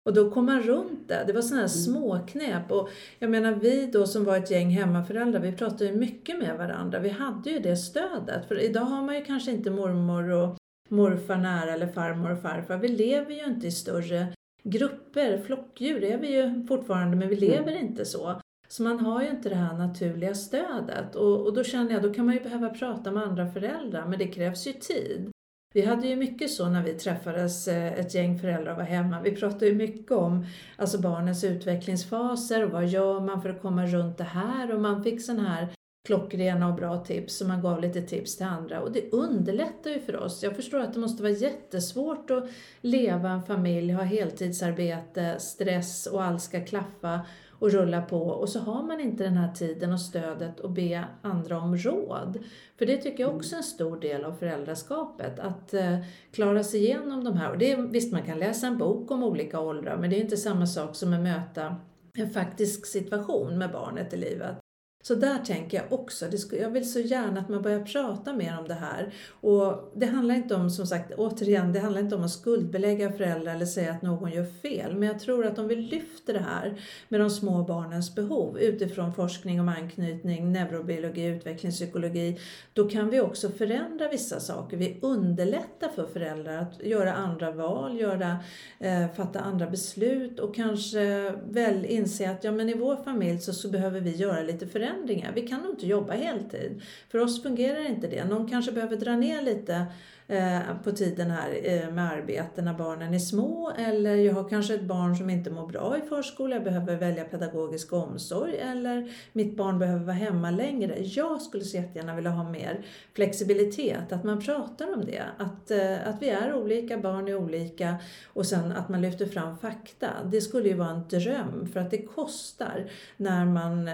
[0.05, 1.25] Och då kom man runt det.
[1.27, 1.85] Det var sådana här mm.
[1.85, 2.71] småknep.
[2.73, 2.88] Och
[3.19, 6.99] jag menar vi då som var ett gäng hemmaföräldrar, vi pratade ju mycket med varandra.
[6.99, 8.49] Vi hade ju det stödet.
[8.49, 10.57] För idag har man ju kanske inte mormor och
[10.88, 12.77] morfar nära eller farmor och farfar.
[12.77, 14.27] Vi lever ju inte i större
[14.62, 17.51] grupper, flockdjur är vi ju fortfarande men vi mm.
[17.51, 17.87] lever mm.
[17.87, 18.40] inte så.
[18.68, 22.14] Så man har ju inte det här naturliga stödet och, och då känner jag då
[22.14, 25.31] kan man ju behöva prata med andra föräldrar men det krävs ju tid.
[25.75, 29.20] Vi hade ju mycket så när vi träffades, eh, ett gäng föräldrar var hemma.
[29.22, 30.46] Vi pratade ju mycket om
[30.77, 35.05] alltså barnens utvecklingsfaser och vad gör man för att komma runt det här och man
[35.05, 35.68] fick sån här
[36.05, 40.01] klockrena och bra tips och man gav lite tips till andra och det underlättar ju
[40.01, 40.43] för oss.
[40.43, 42.45] Jag förstår att det måste vara jättesvårt att
[42.81, 47.21] leva en familj, ha heltidsarbete, stress och allt ska klaffa
[47.62, 51.05] och rulla på och så har man inte den här tiden och stödet att be
[51.23, 52.38] andra om råd.
[52.79, 55.99] För det tycker jag också är en stor del av föräldraskapet, att eh,
[56.33, 57.51] klara sig igenom de här.
[57.51, 60.21] Och det är, visst, man kan läsa en bok om olika åldrar men det är
[60.21, 61.77] inte samma sak som att möta
[62.15, 64.62] en faktisk situation med barnet i livet.
[65.05, 68.69] Så där tänker jag också, jag vill så gärna att man börjar prata mer om
[68.69, 69.15] det här.
[69.41, 73.55] Och det handlar inte om, som sagt, återigen, det handlar inte om att skuldbelägga föräldrar
[73.55, 74.97] eller säga att någon gör fel.
[74.97, 79.15] Men jag tror att om vi lyfter det här med de små barnens behov utifrån
[79.15, 82.41] forskning om anknytning, neurobiologi, utvecklingspsykologi,
[82.73, 84.77] då kan vi också förändra vissa saker.
[84.77, 88.37] Vi underlättar för föräldrar att göra andra val, göra,
[88.79, 93.53] eh, fatta andra beslut och kanske väl inse att ja, men i vår familj så,
[93.53, 95.33] så behöver vi göra lite förändringar förändringar.
[95.33, 96.83] Vi kan nog inte jobba heltid.
[97.09, 98.25] För oss fungerar inte det.
[98.25, 99.87] Någon kanske behöver dra ner lite
[100.27, 103.73] Eh, på tiden här eh, med arbete när barnen är små.
[103.79, 107.25] Eller jag har kanske ett barn som inte mår bra i förskolan, jag behöver välja
[107.25, 108.57] pedagogisk omsorg.
[108.57, 110.97] Eller mitt barn behöver vara hemma längre.
[111.01, 116.09] Jag skulle så jättegärna vilja ha mer flexibilitet, att man pratar om det, att, eh,
[116.09, 117.97] att vi är olika, barn är olika.
[118.27, 120.09] Och sen att man lyfter fram fakta.
[120.25, 121.69] Det skulle ju vara en dröm.
[121.73, 123.91] För att det kostar när man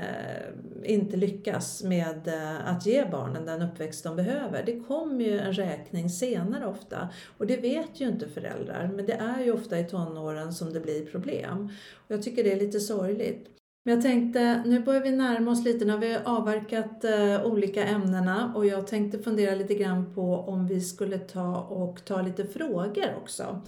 [0.85, 2.31] inte lyckas med
[2.65, 4.63] att ge barnen den uppväxt de behöver.
[4.67, 7.09] Det kommer ju en räkning senare ofta.
[7.39, 10.81] Och det vet ju inte föräldrar, men det är ju ofta i tonåren som det
[10.81, 11.69] blir problem.
[11.95, 13.49] Och jag tycker det är lite sorgligt.
[13.85, 17.85] Men jag tänkte, nu börjar vi närma oss lite, nu har vi avverkat eh, olika
[17.85, 22.47] ämnena och jag tänkte fundera lite grann på om vi skulle ta och ta lite
[22.47, 23.63] frågor också.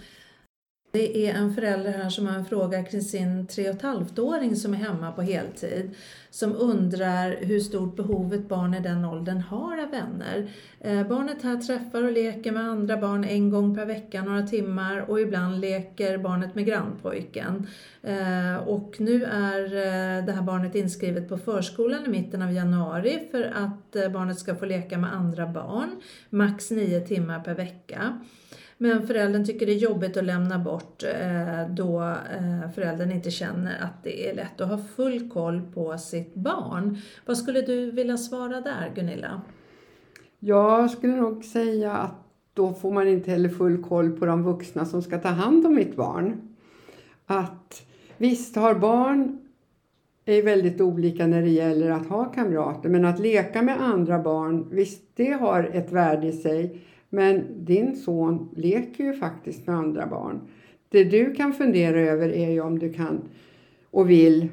[0.92, 5.12] Det är en förälder här som har en fråga kring sin 3,5-åring som är hemma
[5.12, 5.90] på heltid.
[6.30, 10.50] Som undrar hur stort behovet barn i den åldern har av vänner.
[10.80, 15.10] Eh, barnet här träffar och leker med andra barn en gång per vecka, några timmar
[15.10, 17.66] och ibland leker barnet med grannpojken.
[18.02, 23.28] Eh, och nu är eh, det här barnet inskrivet på förskolan i mitten av januari
[23.30, 25.90] för att barnet ska få leka med andra barn,
[26.30, 28.20] max nio timmar per vecka.
[28.82, 33.82] Men föräldern tycker det är jobbigt att lämna bort eh, då eh, föräldern inte känner
[33.82, 36.98] att det är lätt att ha full koll på sitt barn.
[37.26, 39.42] Vad skulle du vilja svara där Gunilla?
[40.38, 42.14] Jag skulle nog säga att
[42.54, 45.74] då får man inte heller full koll på de vuxna som ska ta hand om
[45.74, 46.56] mitt barn.
[47.26, 47.82] Att
[48.18, 49.38] visst har barn
[50.24, 54.68] är väldigt olika när det gäller att ha kamrater, men att leka med andra barn,
[54.70, 56.82] visst det har ett värde i sig.
[57.10, 60.40] Men din son leker ju faktiskt med andra barn.
[60.88, 63.20] Det du kan fundera över är ju om du kan
[63.90, 64.48] och vill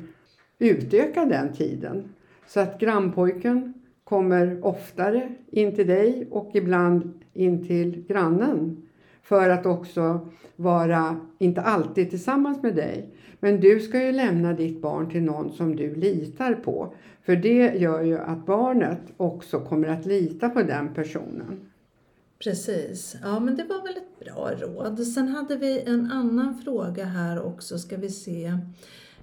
[0.59, 2.03] utöka den tiden.
[2.47, 8.87] Så att grannpojken kommer oftare in till dig och ibland in till grannen.
[9.21, 10.19] För att också
[10.55, 13.09] vara, inte alltid tillsammans med dig.
[13.39, 16.93] Men du ska ju lämna ditt barn till någon som du litar på.
[17.23, 21.66] För det gör ju att barnet också kommer att lita på den personen.
[22.39, 23.15] Precis.
[23.21, 25.07] Ja, men det var väl ett bra råd.
[25.07, 28.53] Sen hade vi en annan fråga här också, ska vi se.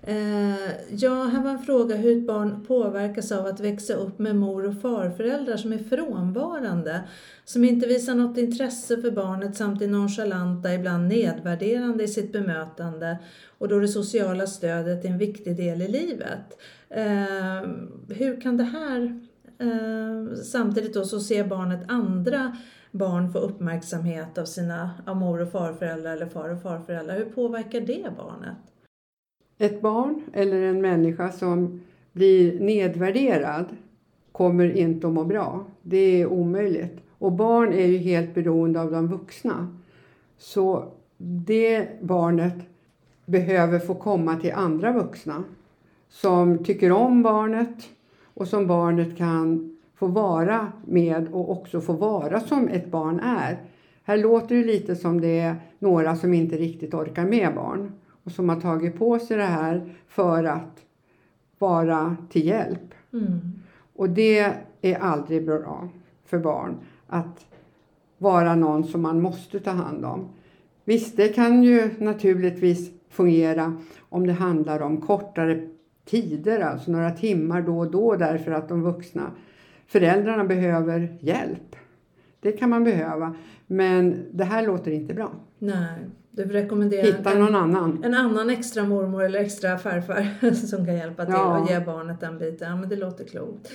[0.06, 4.36] Eh, ja, här var en fråga hur ett barn påverkas av att växa upp med
[4.36, 7.00] mor och farföräldrar som är frånvarande,
[7.44, 13.18] som inte visar något intresse för barnet samt är nonchalanta, ibland nedvärderande i sitt bemötande
[13.58, 16.58] och då det sociala stödet är en viktig del i livet.
[16.88, 17.68] Eh,
[18.08, 19.20] hur kan det här
[19.58, 22.56] eh, Samtidigt då så ser barnet andra
[22.94, 27.16] barn få uppmärksamhet av sina av mor och farföräldrar eller far och farföräldrar.
[27.16, 28.56] Hur påverkar det barnet?
[29.58, 31.80] Ett barn eller en människa som
[32.12, 33.66] blir nedvärderad
[34.32, 35.64] kommer inte att må bra.
[35.82, 36.98] Det är omöjligt.
[37.18, 39.76] Och barn är ju helt beroende av de vuxna.
[40.38, 40.84] Så
[41.16, 42.56] det barnet
[43.26, 45.44] behöver få komma till andra vuxna
[46.08, 47.88] som tycker om barnet
[48.34, 53.58] och som barnet kan få vara med och också få vara som ett barn är.
[54.02, 57.92] Här låter det lite som det är några som inte riktigt orkar med barn
[58.24, 60.84] och som har tagit på sig det här för att
[61.58, 62.94] vara till hjälp.
[63.12, 63.40] Mm.
[63.96, 65.88] Och det är aldrig bra
[66.24, 66.76] för barn
[67.06, 67.46] att
[68.18, 70.28] vara någon som man måste ta hand om.
[70.84, 73.76] Visst, det kan ju naturligtvis fungera
[74.08, 75.68] om det handlar om kortare
[76.04, 79.30] tider, alltså några timmar då och då därför att de vuxna
[79.86, 81.76] föräldrarna behöver hjälp.
[82.40, 83.34] Det kan man behöva,
[83.66, 85.32] men det här låter inte bra.
[85.58, 85.98] Nej.
[86.30, 88.04] Du rekommenderar Hitta en, någon annan.
[88.04, 91.58] En annan extra mormor eller extra farfar som kan hjälpa till ja.
[91.58, 92.70] och ge barnet den biten.
[92.70, 93.72] Ja, men det låter klokt.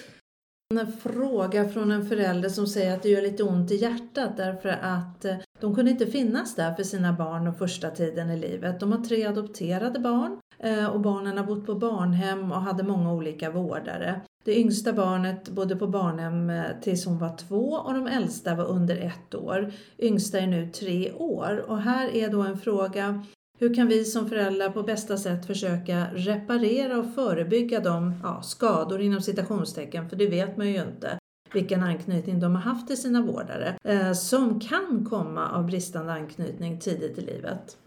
[0.74, 4.70] En fråga från en förälder som säger att det gör lite ont i hjärtat därför
[4.70, 8.80] att eh, de kunde inte finnas där för sina barn och första tiden i livet.
[8.80, 13.14] De har tre adopterade barn Eh, och barnen har bott på barnhem och hade många
[13.14, 14.22] olika vårdare.
[14.46, 18.66] Det yngsta barnet bodde på barnhem eh, tills hon var två och de äldsta var
[18.66, 19.74] under ett år.
[20.00, 23.24] Yngsta är nu tre år och här är då en fråga
[23.60, 29.02] hur kan vi som föräldrar på bästa sätt försöka reparera och förebygga de ja, skador
[29.02, 31.20] inom citationstecken, för det vet man ju inte
[31.54, 36.80] vilken anknytning de har haft till sina vårdare, eh, som kan komma av bristande anknytning
[36.80, 37.78] tidigt i livet?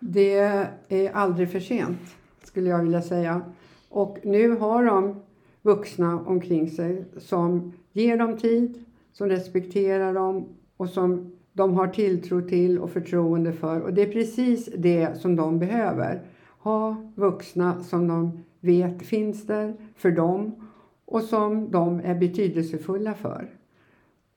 [0.00, 0.38] Det
[0.88, 3.42] är aldrig för sent, skulle jag vilja säga.
[3.88, 5.22] Och nu har de
[5.62, 12.48] vuxna omkring sig som ger dem tid, som respekterar dem och som de har tilltro
[12.48, 13.80] till och förtroende för.
[13.80, 16.22] Och det är precis det som de behöver.
[16.58, 20.68] Ha vuxna som de vet finns där för dem
[21.04, 23.48] och som de är betydelsefulla för.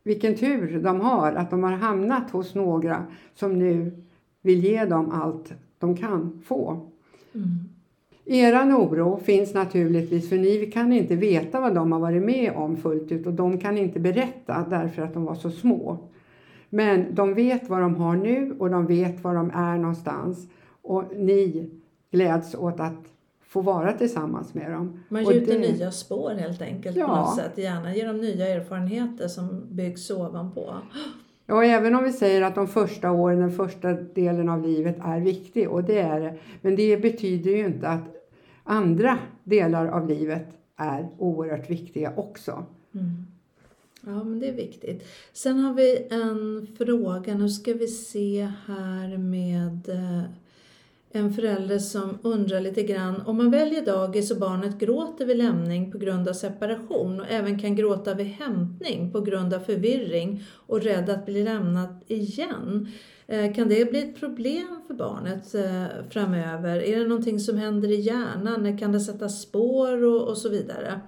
[0.03, 3.91] Vilken tur de har att de har hamnat hos några som nu
[4.43, 6.89] vill ge dem allt de kan få.
[7.33, 7.69] Mm.
[8.25, 12.77] Eran oro finns naturligtvis för ni kan inte veta vad de har varit med om
[12.77, 15.97] fullt ut och de kan inte berätta därför att de var så små.
[16.69, 20.47] Men de vet vad de har nu och de vet var de är någonstans
[20.81, 21.69] och ni
[22.11, 23.05] gläds åt att
[23.41, 25.03] få vara tillsammans med dem.
[25.09, 25.59] Man gjuter det...
[25.59, 27.07] nya spår helt enkelt ja.
[27.07, 27.57] på något sätt.
[27.57, 30.75] Gärna genom nya erfarenheter som byggs ovanpå.
[31.45, 35.19] Ja, även om vi säger att de första åren, den första delen av livet är
[35.19, 36.37] viktig, och det är det.
[36.61, 38.29] Men det betyder ju inte att
[38.63, 42.65] andra delar av livet är oerhört viktiga också.
[42.95, 43.25] Mm.
[44.05, 45.03] Ja, men det är viktigt.
[45.33, 50.23] Sen har vi en fråga, nu ska vi se här med eh,
[51.15, 55.91] en förälder som undrar lite grann om man väljer dagis och barnet gråter vid lämning
[55.91, 60.81] på grund av separation och även kan gråta vid hämtning på grund av förvirring och
[60.81, 62.87] rädd att bli lämnad igen.
[63.27, 66.83] Eh, kan det bli ett problem för barnet eh, framöver?
[66.83, 68.77] Är det någonting som händer i hjärnan?
[68.77, 70.99] Kan det sätta spår och, och så vidare?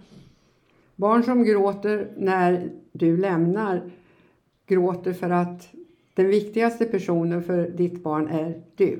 [0.95, 3.91] Barn som gråter när du lämnar
[4.68, 5.68] gråter för att
[6.14, 8.99] den viktigaste personen för ditt barn är du.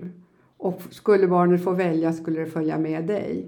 [0.58, 3.48] Och skulle barnet få välja skulle det följa med dig.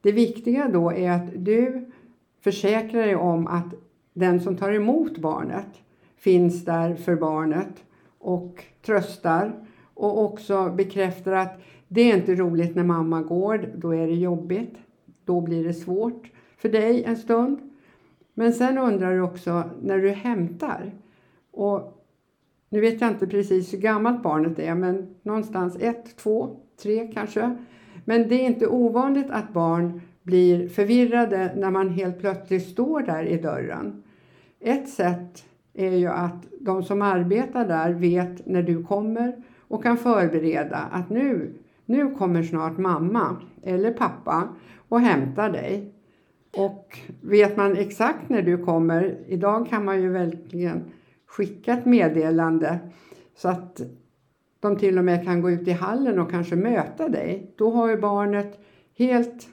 [0.00, 1.90] Det viktiga då är att du
[2.40, 3.74] försäkrar dig om att
[4.12, 5.66] den som tar emot barnet
[6.16, 7.84] finns där för barnet
[8.18, 9.52] och tröstar
[9.94, 14.74] och också bekräftar att det är inte roligt när mamma går, då är det jobbigt.
[15.24, 17.70] Då blir det svårt för dig en stund.
[18.34, 20.92] Men sen undrar du också när du hämtar.
[21.50, 21.93] Och
[22.74, 27.56] nu vet jag inte precis hur gammalt barnet är, men någonstans ett, två, tre kanske.
[28.04, 33.24] Men det är inte ovanligt att barn blir förvirrade när man helt plötsligt står där
[33.24, 34.02] i dörren.
[34.60, 35.44] Ett sätt
[35.74, 41.10] är ju att de som arbetar där vet när du kommer och kan förbereda att
[41.10, 41.54] nu,
[41.86, 44.48] nu kommer snart mamma eller pappa
[44.88, 45.92] och hämtar dig.
[46.56, 50.84] Och vet man exakt när du kommer, idag kan man ju verkligen
[51.36, 52.78] skicka ett meddelande
[53.36, 53.80] så att
[54.60, 57.52] de till och med kan gå ut i hallen och kanske möta dig.
[57.56, 58.58] Då har ju barnet
[58.98, 59.48] helt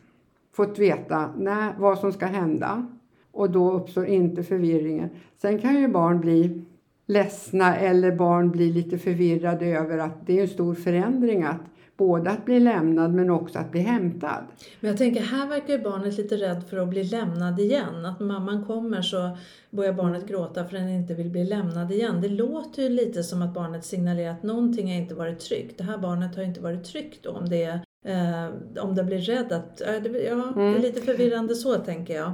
[0.54, 2.88] fått veta när, vad som ska hända
[3.32, 5.10] och då uppstår inte förvirringen.
[5.38, 6.66] Sen kan ju barn bli
[7.06, 11.62] ledsna eller barn blir lite förvirrade över att det är en stor förändring att
[12.02, 14.44] både att bli lämnad men också att bli hämtad.
[14.80, 18.06] Men jag tänker, här verkar ju barnet lite rädd för att bli lämnad igen.
[18.06, 19.38] Att mamman kommer så
[19.70, 22.22] börjar barnet gråta för att den inte vill bli lämnad igen.
[22.22, 25.78] Det låter ju lite som att barnet signalerar att någonting har inte varit tryggt.
[25.78, 29.82] Det här barnet har inte varit tryggt om det, eh, om det blir rädd att,
[29.82, 30.54] äh, det, ja, mm.
[30.56, 30.82] det är mm.
[30.82, 32.34] lite förvirrande så tänker jag.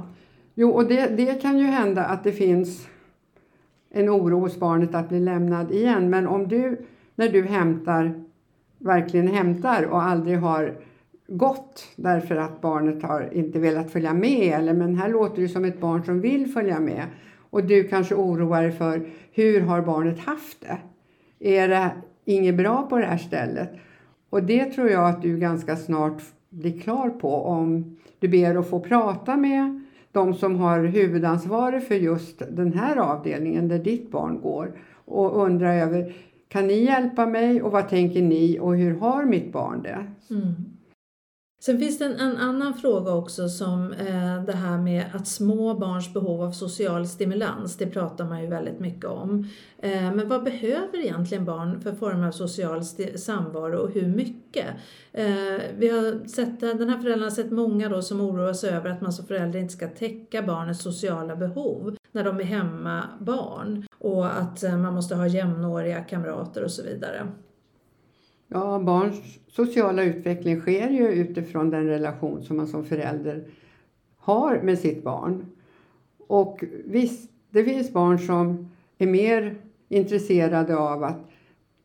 [0.54, 2.86] Jo, och det, det kan ju hända att det finns
[3.90, 6.10] en oro hos barnet att bli lämnad igen.
[6.10, 8.27] Men om du, när du hämtar
[8.78, 10.74] verkligen hämtar och aldrig har
[11.28, 14.58] gått därför att barnet har inte velat följa med.
[14.58, 17.04] Eller, men här låter det som ett barn som vill följa med.
[17.50, 20.78] Och du kanske oroar dig för hur har barnet haft det?
[21.58, 21.90] Är det
[22.24, 23.70] inget bra på det här stället?
[24.30, 28.70] Och det tror jag att du ganska snart blir klar på om du ber att
[28.70, 29.80] få prata med
[30.12, 34.72] de som har huvudansvaret för just den här avdelningen där ditt barn går
[35.04, 36.14] och undrar över
[36.48, 40.06] kan ni hjälpa mig och vad tänker ni och hur har mitt barn det?
[40.30, 40.54] Mm.
[41.60, 45.74] Sen finns det en, en, annan fråga också som eh, det här med att små
[45.74, 49.48] barns behov av social stimulans, det pratar man ju väldigt mycket om.
[49.78, 52.84] Eh, men vad behöver egentligen barn för former av social
[53.14, 54.66] samvaro och hur mycket?
[55.12, 58.70] Eh, vi har sett, eh, den här föräldern har sett många då som oroar sig
[58.70, 63.04] över att man som förälder inte ska täcka barnets sociala behov när de är hemma
[63.20, 67.28] barn och att eh, man måste ha jämnåriga kamrater och så vidare.
[68.48, 73.44] Ja, barns sociala utveckling sker ju utifrån den relation som man som förälder
[74.16, 75.46] har med sitt barn.
[76.18, 79.58] Och visst, det finns barn som är mer
[79.88, 81.30] intresserade av att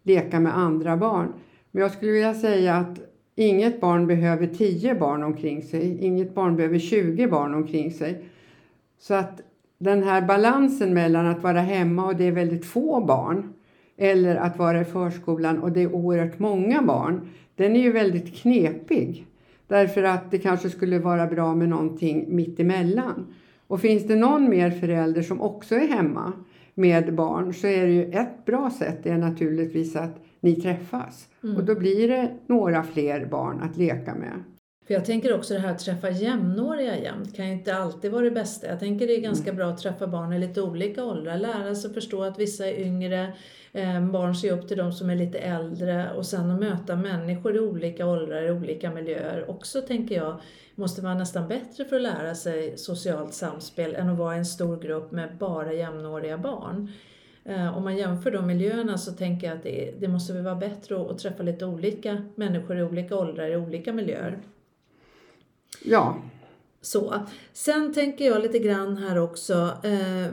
[0.04, 1.34] leka med andra barn.
[1.72, 3.00] Men jag skulle vilja säga att
[3.36, 5.98] inget barn behöver 10 barn omkring sig.
[6.06, 8.26] Inget barn behöver 20 barn omkring sig.
[9.00, 9.42] Så att
[9.84, 13.54] den här balansen mellan att vara hemma och det är väldigt få barn
[13.98, 18.36] eller att vara i förskolan och det är oerhört många barn, den är ju väldigt
[18.36, 19.28] knepig.
[19.68, 23.34] Därför att det kanske skulle vara bra med någonting mittemellan.
[23.68, 26.34] Och finns det någon mer förälder som också är hemma
[26.74, 31.28] med barn så är det ju ett bra sätt är naturligtvis att ni träffas.
[31.44, 31.56] Mm.
[31.56, 34.44] Och då blir det några fler barn att leka med.
[34.88, 38.24] För jag tänker också det här att träffa jämnåriga jämt kan ju inte alltid vara
[38.24, 38.68] det bästa.
[38.68, 39.56] Jag tänker det är ganska mm.
[39.56, 43.34] bra att träffa barn i lite olika åldrar, lära sig förstå att vissa är yngre,
[43.72, 47.56] eh, barn ser upp till de som är lite äldre och sen att möta människor
[47.56, 50.42] i olika åldrar, i olika miljöer också tänker jag
[50.76, 54.46] måste vara nästan bättre för att lära sig socialt samspel än att vara i en
[54.46, 56.92] stor grupp med bara jämnåriga barn.
[57.46, 61.02] Eh, om man jämför de miljöerna så tänker jag att det, det måste vara bättre
[61.02, 64.40] att, att träffa lite olika människor i olika åldrar i olika miljöer.
[65.84, 66.22] Ja.
[66.82, 67.14] Så.
[67.54, 69.54] Sen tänker jag lite grann här också,
[69.84, 70.28] eh,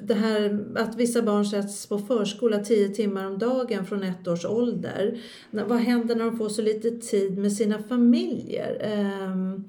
[0.00, 4.44] det här att vissa barn sätts på förskola 10 timmar om dagen från ett års
[4.44, 5.18] ålder.
[5.50, 8.78] Vad händer när de får så lite tid med sina familjer?
[8.80, 9.60] Eh,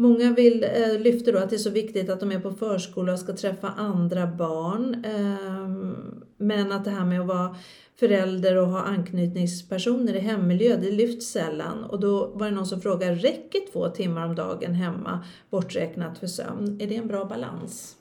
[0.00, 3.12] Många vill, eh, lyfter då att det är så viktigt att de är på förskola
[3.12, 5.04] och ska träffa andra barn.
[5.04, 5.92] Eh,
[6.40, 7.56] men att det här med att vara
[8.00, 11.84] förälder och ha anknytningspersoner i hemmiljö, det lyfts sällan.
[11.84, 16.26] Och då var det någon som frågade, räcker två timmar om dagen hemma borträknat för
[16.26, 16.80] sömn?
[16.80, 17.96] Är det en bra balans?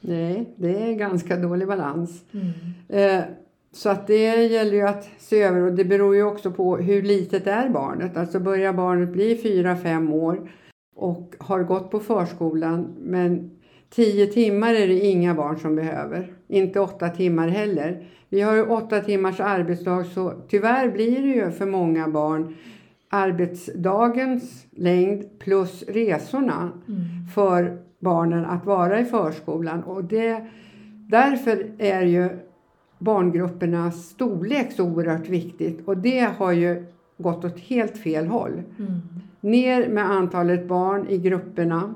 [0.00, 2.24] Nej, det är ganska dålig balans.
[2.32, 2.50] Mm.
[2.88, 3.24] Eh,
[3.72, 7.02] så att det gäller ju att se över och det beror ju också på hur
[7.02, 8.16] litet är barnet.
[8.16, 10.50] Alltså börjar barnet bli 4-5 år
[10.96, 13.50] och har gått på förskolan men
[13.90, 16.37] 10 timmar är det inga barn som behöver.
[16.48, 18.06] Inte 8 timmar heller.
[18.28, 22.54] Vi har ju 8 timmars arbetsdag så tyvärr blir det ju för många barn
[23.10, 27.00] arbetsdagens längd plus resorna mm.
[27.34, 29.82] för barnen att vara i förskolan.
[29.82, 30.46] Och det
[31.08, 32.28] Därför är ju
[32.98, 36.86] barngruppernas storlek så oerhört viktigt och det har ju
[37.18, 38.62] gått åt helt fel håll.
[38.78, 39.00] Mm.
[39.40, 41.94] Ner med antalet barn i grupperna.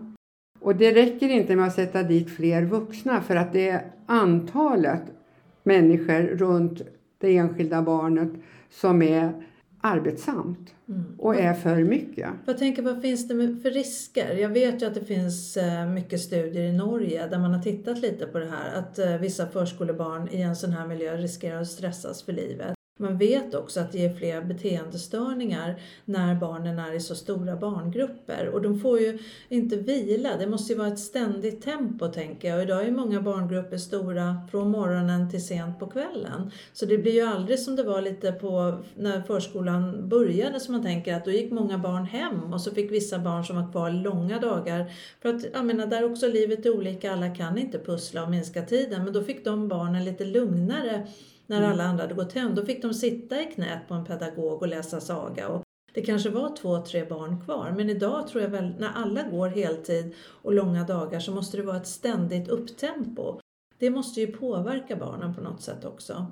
[0.62, 5.02] Och det räcker inte med att sätta dit fler vuxna för att det är antalet
[5.62, 6.82] människor runt
[7.18, 8.30] det enskilda barnet
[8.70, 9.32] som är
[9.80, 11.04] arbetsamt Mm.
[11.18, 12.30] och är för mycket.
[12.46, 14.36] Jag tänker, vad finns det för risker?
[14.36, 17.98] Jag vet ju att det finns eh, mycket studier i Norge där man har tittat
[17.98, 18.78] lite på det här.
[18.78, 22.74] Att eh, vissa förskolebarn i en sån här miljö riskerar att stressas för livet.
[22.96, 28.48] Man vet också att det ger fler beteendestörningar när barnen är i så stora barngrupper.
[28.48, 29.18] Och de får ju
[29.48, 30.36] inte vila.
[30.36, 32.56] Det måste ju vara ett ständigt tempo tänker jag.
[32.56, 36.50] Och idag är många barngrupper stora från morgonen till sent på kvällen.
[36.72, 40.82] Så det blir ju aldrig som det var lite på när förskolan började som man
[40.82, 43.90] tänker att då gick många barn hem och så fick vissa barn som var kvar
[43.90, 44.92] långa dagar.
[45.22, 48.62] För att jag menar där också livet är olika, alla kan inte pussla och minska
[48.62, 49.04] tiden.
[49.04, 51.06] Men då fick de barnen lite lugnare
[51.46, 52.54] när alla andra hade gått hem.
[52.54, 55.48] Då fick de sitta i knät på en pedagog och läsa saga.
[55.48, 55.62] Och
[55.94, 57.74] det kanske var två, tre barn kvar.
[57.76, 61.62] Men idag tror jag väl när alla går heltid och långa dagar så måste det
[61.62, 63.40] vara ett ständigt upptempo.
[63.78, 66.26] Det måste ju påverka barnen på något sätt också.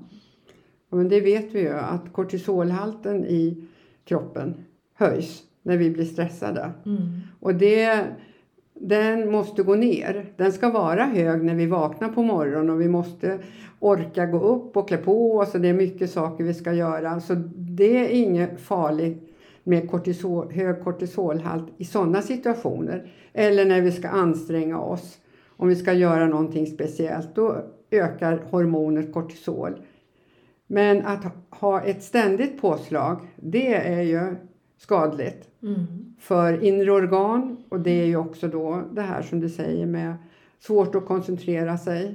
[0.91, 3.69] Ja, Men det vet vi ju att kortisolhalten i
[4.05, 6.71] kroppen höjs när vi blir stressade.
[6.87, 7.21] Mm.
[7.41, 8.07] Och det,
[8.81, 10.27] den måste gå ner.
[10.37, 13.39] Den ska vara hög när vi vaknar på morgonen och vi måste
[13.79, 17.21] orka gå upp och klä på oss och det är mycket saker vi ska göra.
[17.21, 23.13] Så det är inget farligt med kortisol, hög kortisolhalt i sådana situationer.
[23.33, 25.19] Eller när vi ska anstränga oss.
[25.57, 27.57] Om vi ska göra någonting speciellt, då
[27.91, 29.73] ökar hormonet kortisol.
[30.67, 34.37] Men att ha ett ständigt påslag, det är ju
[34.79, 39.49] skadligt Mm för inre organ och det är ju också då det här som du
[39.49, 40.15] säger med
[40.59, 42.15] svårt att koncentrera sig.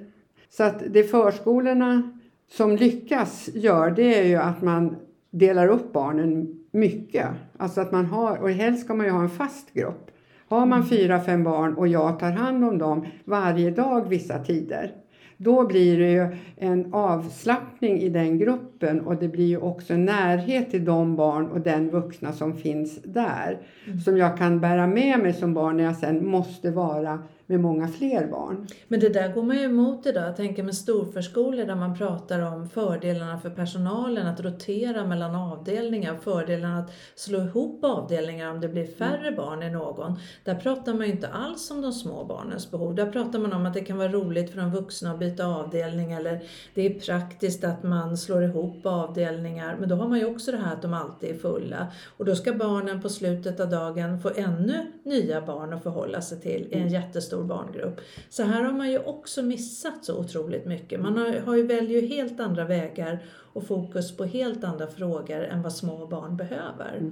[0.50, 2.12] Så att det förskolorna
[2.52, 4.96] som lyckas gör det är ju att man
[5.32, 7.28] delar upp barnen mycket.
[7.58, 10.12] Alltså att man har, och helst ska man ju ha en fast grupp.
[10.48, 14.92] Har man fyra, fem barn och jag tar hand om dem varje dag vissa tider.
[15.38, 16.28] Då blir det ju
[16.58, 21.62] en avslappning i den gruppen och det blir ju också närhet till de barn och
[21.62, 23.58] den vuxna som finns där.
[24.06, 27.88] Som jag kan bära med mig som barn när jag sen måste vara med många
[27.88, 28.68] fler barn.
[28.88, 30.28] Men det där går man ju emot idag.
[30.28, 36.18] Jag tänker med storförskolor där man pratar om fördelarna för personalen att rotera mellan avdelningar.
[36.24, 40.20] Fördelen att slå ihop avdelningar om det blir färre barn i någon.
[40.44, 42.96] Där pratar man ju inte alls om de små barnens behov.
[42.96, 46.12] Där pratar man om att det kan vara roligt för de vuxna att byta avdelning
[46.12, 46.44] eller
[46.74, 49.78] det är praktiskt att man slår ihop avdelningar.
[49.80, 51.88] Men då har man ju också det här att de alltid är fulla.
[52.18, 56.40] Och då ska barnen på slutet av dagen få ännu nya barn att förhålla sig
[56.40, 58.02] till i en jättestor barngrupp.
[58.30, 61.00] Så här har man ju också missat så otroligt mycket.
[61.00, 63.20] Man har, har ju, väljer ju helt andra vägar
[63.54, 67.12] och fokus på helt andra frågor än vad små barn behöver.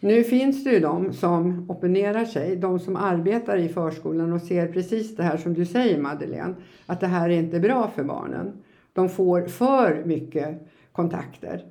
[0.00, 4.72] Nu finns det ju de som opponerar sig, de som arbetar i förskolan och ser
[4.72, 6.54] precis det här som du säger Madeleine,
[6.86, 8.52] att det här är inte bra för barnen.
[8.92, 11.64] De får för mycket kontakter.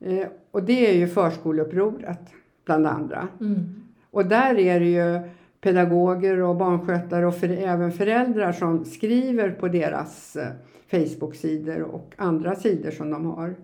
[0.00, 2.20] Eh, och det är ju förskoleupproret
[2.64, 3.28] bland andra.
[3.40, 3.82] Mm.
[4.10, 5.20] Och där är det ju
[5.62, 10.48] pedagoger och barnskötare och för, även föräldrar som skriver på deras eh,
[10.90, 13.56] Facebook-sidor och andra sidor som de har.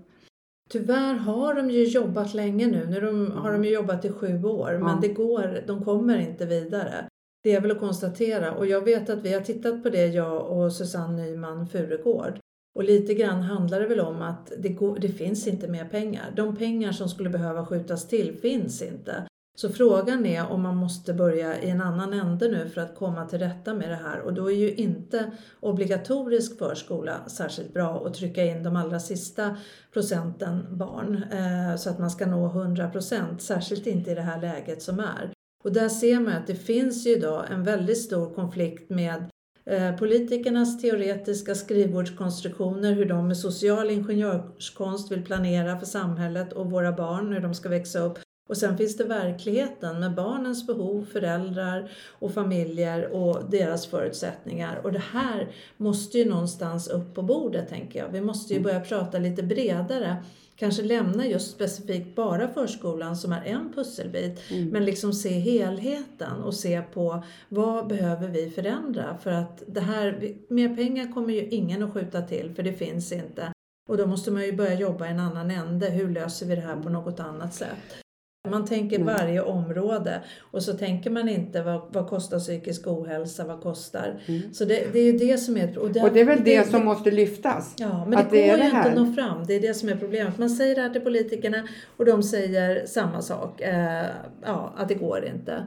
[0.71, 2.87] Tyvärr har de ju jobbat länge nu.
[2.91, 4.99] Nu de, har de ju jobbat i sju år, men Ja.
[5.03, 7.09] det går, de kommer inte vidare.
[7.43, 8.53] Det är väl att konstatera.
[8.53, 12.39] Och jag vet att vi har tittat på det, jag och Susanne Nyman Furugård.
[12.75, 16.33] Och lite grann handlar det väl om att det, går, det finns inte mer pengar.
[16.37, 19.25] De pengar som skulle behöva skjutas till finns inte.
[19.61, 23.27] Så frågan är om man måste börja i en annan ände nu för att komma
[23.27, 24.21] till rätta med det här.
[24.21, 25.31] Och då är ju inte
[25.61, 29.57] obligatorisk förskola särskilt bra att trycka in de allra sista
[29.93, 34.41] procenten barn eh, så att man ska nå 100 procent, särskilt inte i det här
[34.41, 35.33] läget som är.
[35.65, 39.31] Och där ser man att det finns ju idag en väldigt stor konflikt med
[39.67, 46.93] eh, politikernas teoretiska skrivbordskonstruktioner, hur de med social ingenjörskonst vill planera för samhället och våra
[46.93, 48.19] barn, hur de ska växa upp.
[48.49, 54.81] Och sen finns det verkligheten med barnens behov, föräldrar och familjer och deras förutsättningar.
[54.85, 58.09] Och det här måste ju någonstans upp på bordet tänker jag.
[58.09, 60.17] Vi måste ju börja prata lite bredare.
[60.57, 64.41] Kanske lämna just specifikt bara förskolan som är en pusselbit.
[64.73, 69.19] Men liksom se helheten och se på vad behöver vi förändra.
[69.23, 73.13] För att det här, mer pengar kommer ju ingen att skjuta till för det finns
[73.13, 73.53] inte.
[73.89, 75.87] Och då måste man ju börja jobba i en annan ände.
[75.87, 78.05] Hur löser vi det här på något annat sätt?
[78.51, 79.15] Man tänker Nej.
[79.15, 84.21] varje område och så tänker man inte vad, vad kostar psykisk ohälsa, vad kostar...
[84.53, 85.79] Så det, det är ju det som är...
[85.79, 87.75] Och det är väl det, som måste lyftas.
[87.79, 89.47] Ja, men Att det det går ju det inte att nå fram.
[89.47, 90.39] Det är det som är problemet.
[90.39, 93.61] Man säger det här till politikerna och de säger samma sak.
[93.61, 94.07] Eh,
[94.45, 95.67] ja, att det går inte.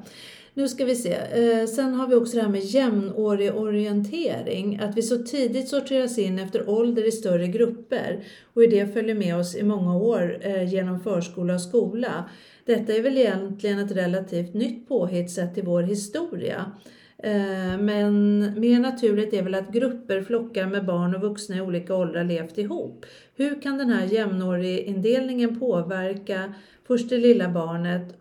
[0.54, 1.14] Nu ska vi se.
[1.14, 4.80] Eh, sen har vi också det här med jämnårig orientering.
[4.80, 8.24] Att vi så tidigt sorteras in efter ålder i större grupper
[8.54, 12.30] och i det följer med oss i många år eh, genom förskola och skola.
[12.66, 16.72] Detta är väl egentligen ett relativt nytt påhitt sett till vår historia.
[17.18, 21.95] Eh, men mer naturligt är väl att grupper, flockar med barn och vuxna i olika
[21.95, 23.06] åldrar levt ihop.
[23.36, 26.54] Hur kan den här jämnårig-indelningen påverka
[26.88, 28.20] först det lilla barnet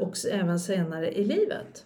[0.00, 1.84] och även senare i livet?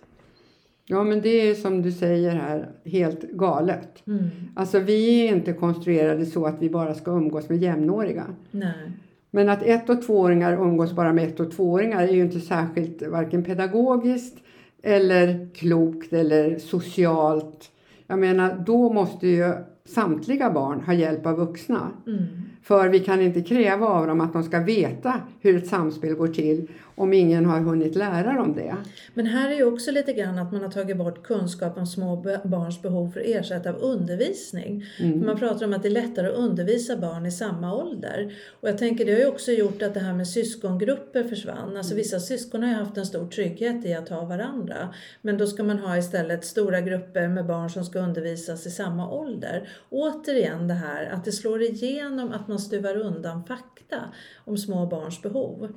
[0.84, 4.06] Ja, men det är som du säger här helt galet.
[4.06, 4.28] Mm.
[4.56, 8.24] Alltså vi är inte konstruerade så att vi bara ska umgås med jämnåriga.
[8.50, 8.92] Nej.
[9.30, 13.02] Men att ett och tvååringar umgås bara med ett och tvååringar är ju inte särskilt
[13.02, 14.36] varken pedagogiskt
[14.82, 17.70] eller klokt eller socialt.
[18.06, 19.52] Jag menar, då måste ju
[19.84, 21.90] samtliga barn ha hjälp av vuxna.
[22.06, 22.22] Mm.
[22.62, 26.28] För vi kan inte kräva av dem att de ska veta hur ett samspel går
[26.28, 28.76] till om ingen har hunnit lära dem det.
[29.14, 32.16] Men här är ju också lite grann att man har tagit bort kunskap om små
[32.44, 34.84] barns behov för att ersätta av undervisning.
[34.98, 35.26] Mm.
[35.26, 38.34] Man pratar om att det är lättare att undervisa barn i samma ålder.
[38.60, 41.76] Och jag tänker det har ju också gjort att det här med syskongrupper försvann.
[41.76, 44.94] Alltså vissa syskon har ju haft en stor trygghet i att ha varandra.
[45.22, 49.10] Men då ska man ha istället stora grupper med barn som ska undervisas i samma
[49.10, 49.68] ålder.
[49.90, 53.96] Återigen det här att det slår igenom att man stuvar undan fakta
[54.44, 55.68] om små barns behov.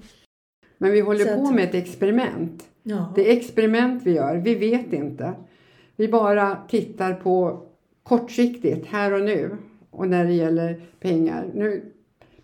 [0.77, 2.63] Men vi håller Så på att- med ett experiment.
[2.83, 3.13] Ja.
[3.15, 5.33] Det är experiment vi gör, vi vet inte.
[5.95, 7.61] Vi bara tittar på
[8.03, 9.49] kortsiktigt, här och nu.
[9.89, 11.45] Och när det gäller pengar.
[11.53, 11.81] Nu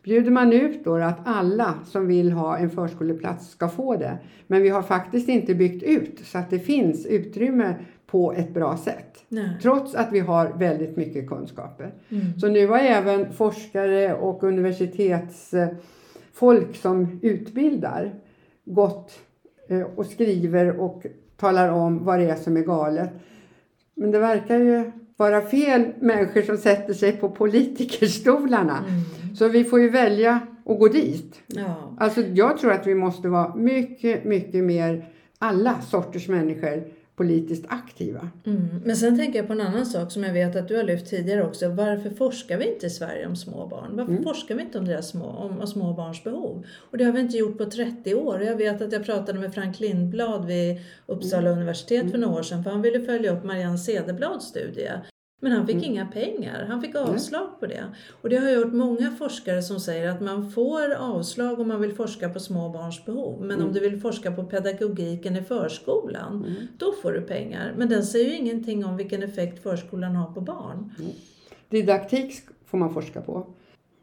[0.03, 4.17] bjuder man ut då att alla som vill ha en förskoleplats ska få det.
[4.47, 7.75] Men vi har faktiskt inte byggt ut så att det finns utrymme
[8.07, 9.23] på ett bra sätt.
[9.27, 9.49] Nej.
[9.61, 11.91] Trots att vi har väldigt mycket kunskaper.
[12.09, 12.39] Mm.
[12.39, 14.43] Så nu har även forskare och
[16.39, 18.11] universitetsfolk som utbildar
[18.65, 19.19] gått
[19.67, 21.05] eh, och skriver och
[21.37, 23.09] talar om vad det är som är galet.
[23.95, 28.77] Men det verkar ju vara fel människor som sätter sig på politikerstolarna.
[28.77, 29.35] Mm.
[29.35, 31.41] Så vi får ju välja att gå dit.
[31.47, 31.95] Ja.
[31.99, 35.05] Alltså jag tror att vi måste vara mycket, mycket mer
[35.39, 36.83] alla sorters människor
[37.21, 38.29] politiskt aktiva.
[38.45, 38.67] Mm.
[38.85, 41.09] Men sen tänker jag på en annan sak som jag vet att du har lyft
[41.09, 41.69] tidigare också.
[41.69, 43.89] Varför forskar vi inte i Sverige om små barn?
[43.95, 44.23] Varför Mm.
[44.23, 46.65] forskar vi inte om deras små, om, om små barns behov?
[46.91, 48.41] Och det har vi inte gjort på 30 år.
[48.43, 51.57] Jag vet att jag pratade med Frank Lindblad vid Uppsala Mm.
[51.59, 54.89] universitet för några år sedan för han ville följa upp Marianne Cederblads studie.
[55.43, 55.85] Men han fick Mm.
[55.91, 56.65] inga pengar.
[56.69, 57.83] Han fick avslag på det.
[58.21, 61.81] Och det har jag hört många forskare som säger att man får avslag om man
[61.81, 63.41] vill forska på små barns behov.
[63.41, 63.67] Men Mm.
[63.67, 66.55] om du vill forska på pedagogiken i förskolan, Mm.
[66.77, 67.73] då får du pengar.
[67.77, 70.91] Men den säger ju ingenting om vilken effekt förskolan har på barn.
[71.69, 72.33] Didaktik
[72.65, 73.47] får man forska på.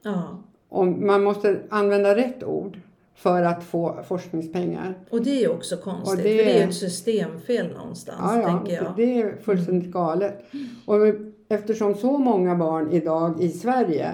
[0.03, 0.43] Ja.
[0.69, 2.81] Om man måste använda rätt ord
[3.19, 4.95] för att få forskningspengar.
[5.11, 8.49] Och det är också konstigt, det- för det är ju ett systemfel någonstans, Ja, ja,
[8.49, 8.85] tänker jag.
[8.97, 10.45] det det är fullständigt galet.
[10.87, 10.97] Och
[11.49, 14.11] eftersom så många barn idag i Sverige,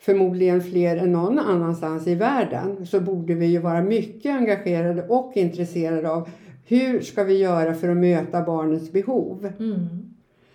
[0.00, 5.32] förmodligen fler än någon annanstans i världen, så borde vi ju vara mycket engagerade och
[5.34, 6.28] intresserade av
[6.66, 9.52] hur ska vi göra för att möta barnens behov?
[9.58, 9.86] Mm.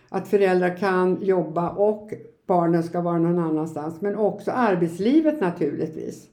[0.09, 2.13] Att föräldrar kan jobba och
[2.47, 6.27] barnen ska vara någon annanstans, men också arbetslivet naturligtvis.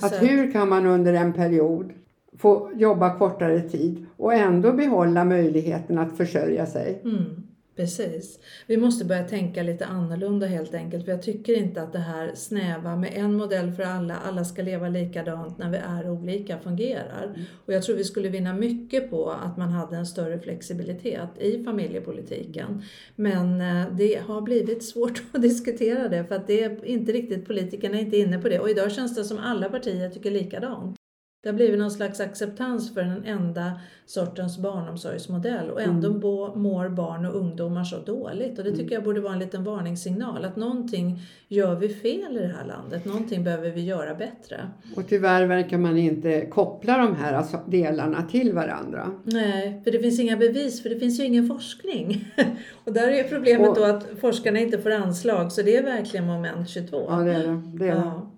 [0.00, 1.92] Att hur kan man under en period
[2.38, 7.00] få jobba kortare tid och ändå behålla möjligheten att försörja sig?
[7.04, 7.42] Mm,
[7.76, 8.38] precis.
[8.66, 11.04] Vi måste börja tänka lite annorlunda helt enkelt.
[11.04, 14.62] För jag tycker inte att det här snäva med en modell för alla, alla ska
[14.62, 17.46] leva likadant när vi är olika fungerar.
[17.66, 21.64] Och jag tror vi skulle vinna mycket på att man hade en större flexibilitet i
[21.64, 22.82] familjepolitiken.
[23.16, 27.46] Men eh, det har blivit svårt att diskutera det för att det är inte riktigt,
[27.46, 28.60] politikerna är inte inne på det.
[28.60, 31.01] Och idag känns det som alla partier tycker likadant.
[31.42, 33.72] Det har blivit någon slags acceptans för den enda
[34.06, 36.20] sortens barnomsorgsmodell och ändå Mm.
[36.62, 38.58] mår barn och ungdomar så dåligt.
[38.58, 41.18] Och det tycker jag borde vara en liten varningssignal att någonting
[41.48, 44.68] gör vi fel i det här landet, någonting behöver vi göra bättre.
[44.96, 49.10] Och tyvärr verkar man inte koppla de här alltså delarna till varandra.
[49.24, 52.24] Nej, för det finns inga bevis, för det finns ju ingen forskning.
[52.84, 56.26] och där är problemet Och- då att forskarna inte får anslag, så det är verkligen
[56.26, 57.06] moment 22.
[57.08, 57.62] Ja, det är det.
[57.78, 58.00] det, är det.
[58.04, 58.30] Ja,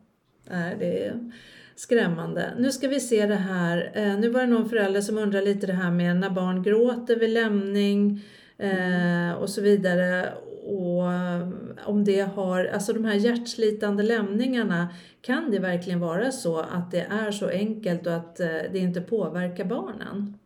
[0.51, 1.31] Nej, det är
[1.77, 2.53] skrämmande.
[2.59, 3.91] Nu ska vi se det här.
[3.95, 7.17] Eh, nu var det någon förälder som undrade lite det här med när barn gråter
[7.17, 8.21] vid lämning
[8.59, 10.33] eh, och så vidare.
[10.67, 11.49] och eh,
[11.87, 14.89] om det har, alltså de här hjärtslitande lämningarna,
[15.21, 19.01] kan det verkligen vara så att det är så enkelt och att eh, det inte
[19.01, 20.39] påverkar barnen?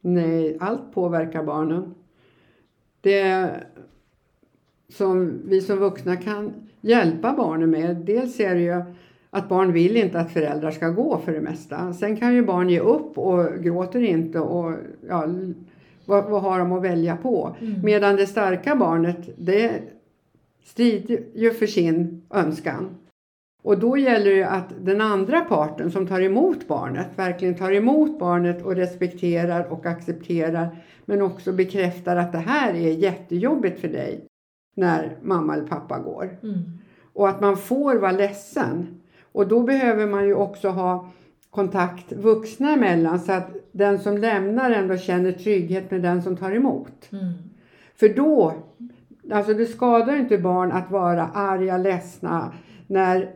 [0.00, 1.94] Nej, allt påverkar barnen.
[3.00, 3.50] Det
[4.88, 8.82] som vi som vuxna kan hjälpa barnen med, dels är det ju
[9.34, 11.92] att barn vill inte att föräldrar ska gå för det mesta.
[11.92, 14.72] Sen kan ju barn ge upp och gråter inte och
[15.08, 15.26] ja,
[16.04, 17.56] vad, vad har de att välja på?
[17.60, 17.80] Mm.
[17.82, 19.82] Medan det starka barnet, det
[20.64, 22.96] strider ju för sin önskan.
[23.62, 28.18] Och då gäller det att den andra parten som tar emot barnet verkligen tar emot
[28.18, 34.24] barnet och respekterar och accepterar men också bekräftar att det här är jättejobbigt för dig
[34.76, 36.38] när mamma eller pappa går.
[36.42, 36.60] Mm.
[37.12, 39.00] Och att man får vara ledsen.
[39.34, 41.10] Och då behöver man ju också ha
[41.50, 46.52] kontakt vuxna emellan så att den som lämnar ändå känner trygghet med den som tar
[46.52, 47.12] emot.
[47.12, 47.32] Mm.
[47.94, 48.54] För då,
[49.32, 52.52] alltså det skadar inte barn att vara arga, ledsna
[52.86, 53.30] när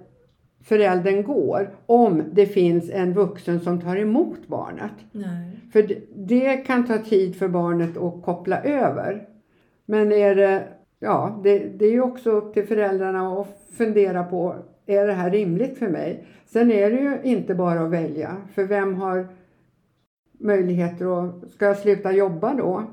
[0.65, 4.93] föräldern går om det finns en vuxen som tar emot barnet.
[5.13, 5.61] Nej.
[5.73, 9.29] För det, kan ta tid för barnet att koppla över.
[9.87, 10.69] Men är det,
[10.99, 14.55] ja, det, det är ju också upp till föräldrarna att fundera på,
[14.89, 16.25] är det här rimligt för mig?
[16.47, 19.29] Sen är det ju inte bara att välja, för vem har
[20.39, 22.85] möjligheter att, ska jag sluta jobba då?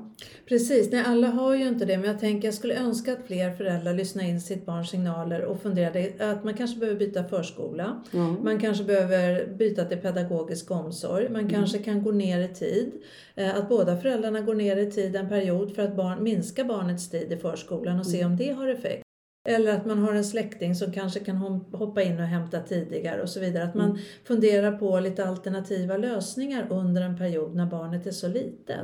[0.48, 3.50] Precis, nej alla har ju inte det men jag tänker jag skulle önska att fler
[3.50, 8.02] föräldrar lyssnar in sitt barns signaler och funderade att man kanske behöver byta förskola.
[8.12, 8.36] Mm.
[8.44, 11.28] Man kanske behöver byta till pedagogisk omsorg.
[11.28, 11.52] Man mm.
[11.52, 12.92] kanske kan gå ner i tid.
[13.34, 17.10] Eh, att båda föräldrarna går ner i tid en period för att barn, minska barnets
[17.10, 18.32] tid i förskolan och se mm.
[18.32, 19.05] om det har effekt.
[19.48, 21.36] Eller att man har en släkting som kanske kan
[21.72, 23.64] hoppa in och hämta tidigare och så vidare.
[23.64, 24.02] Att man mm.
[24.24, 28.78] funderar på lite alternativa lösningar under en period när barnet är så litet.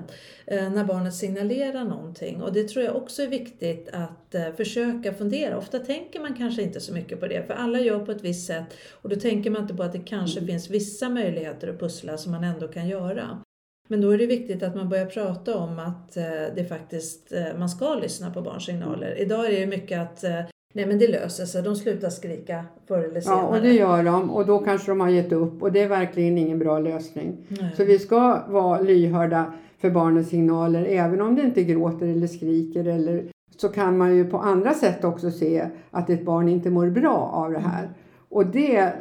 [0.46, 2.42] Eh, när barnet signalerar någonting.
[2.42, 5.58] Och det tror jag också är viktigt att eh, försöka fundera.
[5.58, 8.46] Ofta tänker man kanske inte så mycket på det för alla gör på ett visst
[8.46, 10.48] sätt och då tänker man inte på att det kanske mm.
[10.48, 13.42] finns vissa möjligheter att pussla som man ändå kan göra.
[13.88, 16.24] Men då är det viktigt att man börjar prata om att eh,
[16.56, 19.20] det faktiskt, man ska lyssna på barns signaler.
[19.20, 23.20] Idag är det mycket att Nej men det löser sig, de slutar skrika förr eller
[23.20, 23.40] senare.
[23.40, 25.88] Ja och det gör de och då kanske de har gett upp och det är
[25.88, 27.36] verkligen ingen bra lösning.
[27.48, 27.74] Nej.
[27.76, 32.84] Så vi ska vara lyhörda för barnens signaler även om det inte gråter eller skriker
[32.84, 33.24] eller
[33.56, 37.30] så kan man ju på andra sätt också se att ett barn inte mår bra
[37.34, 37.82] av det här.
[37.82, 37.94] Mm.
[38.28, 38.92] Och det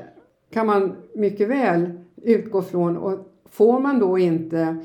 [0.53, 1.91] kan man mycket väl
[2.23, 3.19] utgå från och
[3.49, 4.77] får man då inte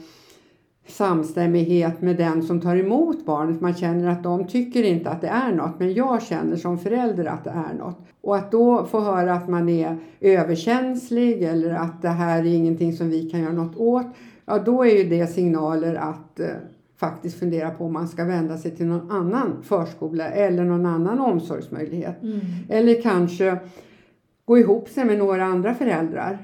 [0.87, 3.61] samstämmighet med den som tar emot barnet.
[3.61, 7.24] Man känner att de tycker inte att det är något, men jag känner som förälder
[7.24, 7.99] att det är något.
[8.20, 12.93] Och att då få höra att man är överkänslig eller att det här är ingenting
[12.93, 14.07] som vi kan göra något åt.
[14.47, 16.47] Ja, då är ju det signaler att eh,
[16.97, 21.18] faktiskt fundera på om man ska vända sig till någon annan förskola eller någon annan
[21.18, 22.22] omsorgsmöjlighet.
[22.22, 22.41] Mm.
[22.68, 23.59] Eller kanske
[24.45, 26.39] gå ihop sig med några andra föräldrar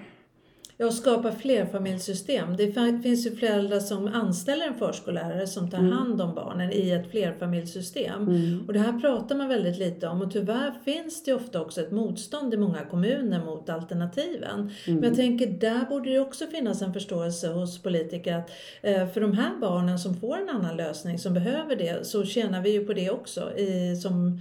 [0.82, 2.56] Ja, skapa flerfamiljssystem.
[2.56, 2.72] Det
[3.02, 5.92] finns ju föräldrar som anställer en förskollärare som tar mm.
[5.92, 8.22] hand om barnen i ett flerfamiljssystem.
[8.22, 8.64] Mm.
[8.66, 11.90] Och det här pratar man väldigt lite om och tyvärr finns det ofta också ett
[11.90, 14.70] motstånd i många kommuner mot alternativen.
[14.86, 15.00] Mm.
[15.00, 18.50] Men jag tänker där borde det också finnas en förståelse hos politiker att
[18.82, 22.62] eh, för de här barnen som får en annan lösning, som behöver det, så tjänar
[22.62, 24.40] vi ju på det också i, som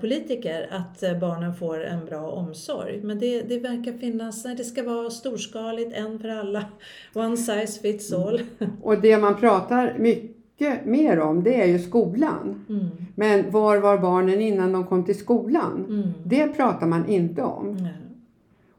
[0.00, 3.00] politiker att eh, barnen får en bra omsorg.
[3.02, 6.64] Men det, det verkar finnas, nej, det ska vara storskaligt, en för alla,
[7.14, 8.40] one size fits all.
[8.58, 8.72] Mm.
[8.82, 12.64] Och det man pratar mycket mer om det är ju skolan.
[12.68, 12.86] Mm.
[13.14, 15.84] Men var var barnen innan de kom till skolan?
[15.88, 16.12] Mm.
[16.24, 17.76] Det pratar man inte om.
[17.80, 17.92] Nej.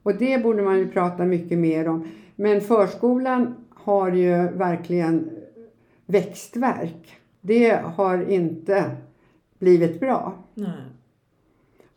[0.03, 2.07] Och det borde man ju prata mycket mer om.
[2.35, 5.29] Men förskolan har ju verkligen
[6.05, 7.17] växtverk.
[7.41, 8.91] Det har inte
[9.59, 10.43] blivit bra.
[10.53, 10.96] Nej.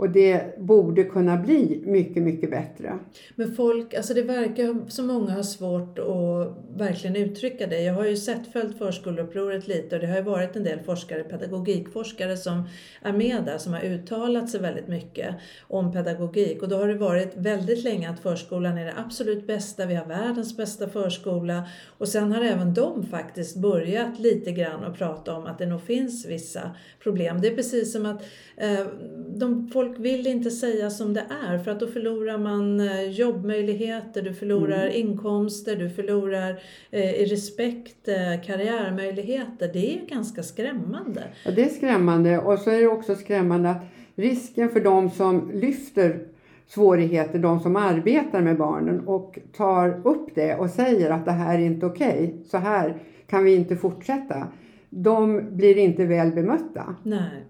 [0.01, 2.98] Och det borde kunna bli mycket, mycket bättre.
[3.34, 7.80] Men folk, alltså det verkar som många har svårt att verkligen uttrycka det.
[7.80, 11.22] Jag har ju sett följt förskoleupproret lite och det har ju varit en del forskare,
[11.22, 12.62] pedagogikforskare som
[13.03, 15.34] är med där som har uttalat sig väldigt mycket
[15.68, 16.62] om pedagogik.
[16.62, 20.07] Och då har det varit väldigt länge att förskolan är det absolut bästa, vi har
[20.07, 21.64] världens bästa förskola.
[21.98, 25.82] Och sen har även de faktiskt börjat lite grann att prata om att det nog
[25.82, 26.70] finns vissa
[27.03, 27.40] problem.
[27.40, 28.22] Det är precis som att
[28.57, 28.86] eh,
[29.28, 34.22] de, folk vill inte säga som det är för att då förlorar man eh, jobbmöjligheter,
[34.22, 34.97] du förlorar mm.
[34.97, 39.70] inkomster, du förlorar eh, respekt eh, karriärmöjligheter.
[39.72, 41.22] Det är ganska skrämmande.
[41.45, 43.82] Ja, det är skrämmande och så är det också skrämmande att
[44.14, 46.26] risken för de som lyfter
[46.68, 51.55] svårigheter, de som arbetar med barnen och tar upp det och säger att det här
[51.59, 54.47] är inte okej, okay, så här kan vi inte fortsätta.
[54.91, 56.95] De blir inte väl bemötta.
[57.03, 57.47] Nej.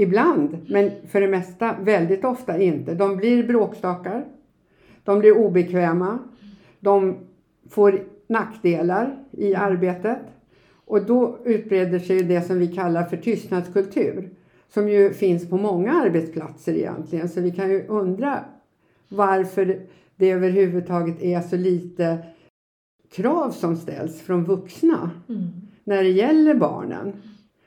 [0.00, 2.94] Ibland, men för det mesta väldigt ofta inte.
[2.94, 4.24] De blir bråkstakar,
[5.04, 6.18] de blir obekväma,
[6.80, 7.16] de
[7.70, 10.18] får nackdelar i arbetet
[10.84, 14.30] och då utbreder sig det som vi kallar för tystnadskultur
[14.68, 17.28] som ju finns på många arbetsplatser egentligen.
[17.28, 18.44] Så vi kan ju undra
[19.08, 19.80] varför
[20.16, 22.18] det överhuvudtaget är så lite
[23.10, 25.48] krav som ställs från vuxna mm.
[25.84, 27.12] när det gäller barnen.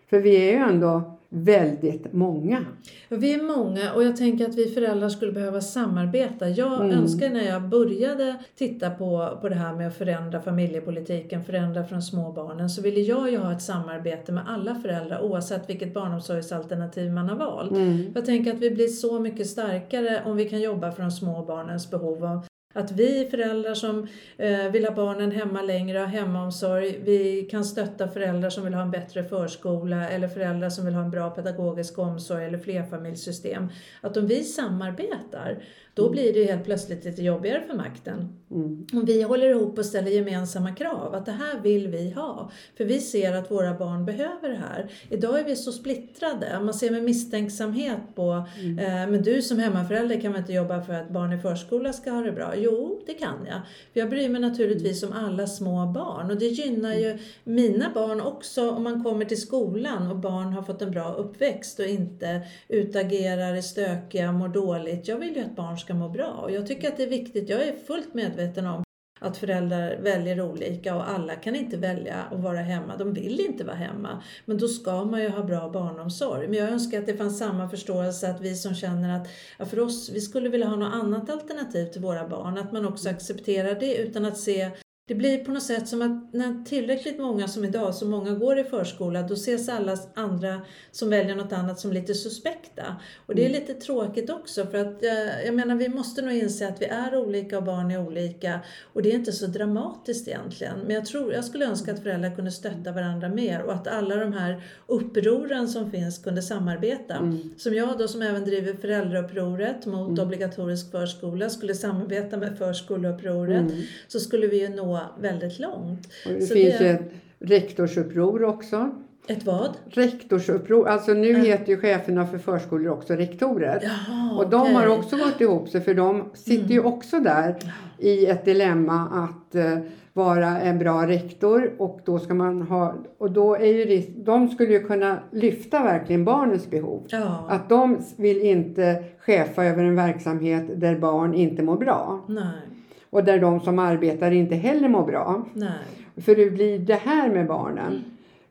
[0.09, 2.65] För vi är ju ändå väldigt många.
[3.09, 6.49] Vi är många och jag tänker att vi föräldrar skulle behöva samarbeta.
[6.49, 6.97] Jag mm.
[6.97, 12.01] önskar när jag började titta på, på det här med att förändra familjepolitiken, förändra från
[12.01, 17.11] små barnen, så ville jag ju ha ett samarbete med alla föräldrar oavsett vilket barnomsorgsalternativ
[17.11, 17.71] man har valt.
[17.71, 18.11] Mm.
[18.15, 21.45] Jag tänker att vi blir så mycket starkare om vi kan jobba för de små
[21.45, 22.41] barnens behov
[22.73, 24.07] att vi föräldrar som
[24.37, 28.81] eh, vill ha barnen hemma längre, ha hemmaomsorg, vi kan stötta föräldrar som vill ha
[28.81, 33.69] en bättre förskola eller föräldrar som vill ha en bra pedagogisk omsorg eller flerfamiljssystem.
[34.01, 35.63] Att om vi samarbetar
[35.93, 38.37] då blir det helt plötsligt lite jobbigare för makten.
[38.51, 38.87] Mm.
[38.93, 42.51] Om vi håller ihop och ställer gemensamma krav, att det här vill vi ha.
[42.77, 44.91] För vi ser att våra barn behöver det här.
[45.09, 46.59] Idag är vi så splittrade.
[46.59, 48.79] Man ser med misstänksamhet på, mm.
[48.79, 52.11] eh, men du som hemmaförälder kan väl inte jobba för att barn i förskola ska
[52.11, 52.53] ha det bra?
[52.55, 53.61] Jo, det kan jag.
[53.93, 58.21] För jag bryr mig naturligtvis om alla små barn och det gynnar ju mina barn
[58.21, 62.41] också om man kommer till skolan och barn har fått en bra uppväxt och inte
[62.67, 65.07] utagerar, är stökiga, mår dåligt.
[65.07, 66.31] Jag vill ju att barn ska må bra.
[66.31, 68.83] Och jag tycker att det är viktigt, jag är fullt medveten om
[69.21, 72.97] att föräldrar väljer olika och alla kan inte välja att vara hemma.
[72.97, 74.23] De vill inte vara hemma.
[74.45, 76.47] Men då ska man ju ha bra barnomsorg.
[76.47, 79.27] Men jag önskar att det fanns samma förståelse att vi som känner att
[79.59, 82.57] ja, för oss, vi skulle vilja ha något annat alternativ till våra barn.
[82.57, 84.71] Att man också accepterar det utan att se
[85.11, 88.59] det blir på något sätt som att när tillräckligt många som idag, så många går
[88.59, 92.95] i förskola, då ses alla andra som väljer något annat som lite suspekta.
[93.25, 93.61] Och det är mm.
[93.61, 97.15] lite tråkigt också för att eh, jag menar vi måste nog inse att vi är
[97.15, 98.59] olika och barn är olika
[98.93, 100.79] och det är inte så dramatiskt egentligen.
[100.79, 104.15] Men jag tror, jag skulle önska att föräldrar kunde stötta varandra mer och att alla
[104.15, 107.15] de här upproren som finns kunde samarbeta.
[107.15, 107.53] Mm.
[107.57, 110.25] Som jag då som även driver föräldraupproret mot mm.
[110.25, 113.81] obligatorisk förskola skulle samarbeta med förskoleupproret mm.
[114.07, 116.07] så skulle vi ju nå väldigt långt.
[116.25, 116.83] Och det så finns det...
[116.83, 118.91] ju ett rektorsuppror också.
[119.27, 119.77] Ett vad?
[119.85, 120.87] Rektorsuppror.
[120.87, 121.45] Alltså nu mm.
[121.45, 123.79] heter ju cheferna för förskolor också rektorer.
[123.83, 124.73] Jaha, och de okay.
[124.73, 126.71] har också gått ihop sig för de sitter mm.
[126.71, 127.55] ju också där
[127.99, 129.77] i ett dilemma att uh,
[130.13, 134.47] vara en bra rektor och då ska man ha och då är ju risk, de
[134.47, 137.05] skulle ju kunna lyfta verkligen barnens behov.
[137.09, 137.45] Ja.
[137.49, 142.25] Att de vill inte chefa över en verksamhet där barn inte mår bra.
[142.27, 142.80] Nej
[143.11, 145.45] och där de som arbetar inte heller mår bra.
[145.53, 145.69] Nej.
[146.17, 147.87] För hur blir det här med barnen?
[147.87, 148.01] Mm.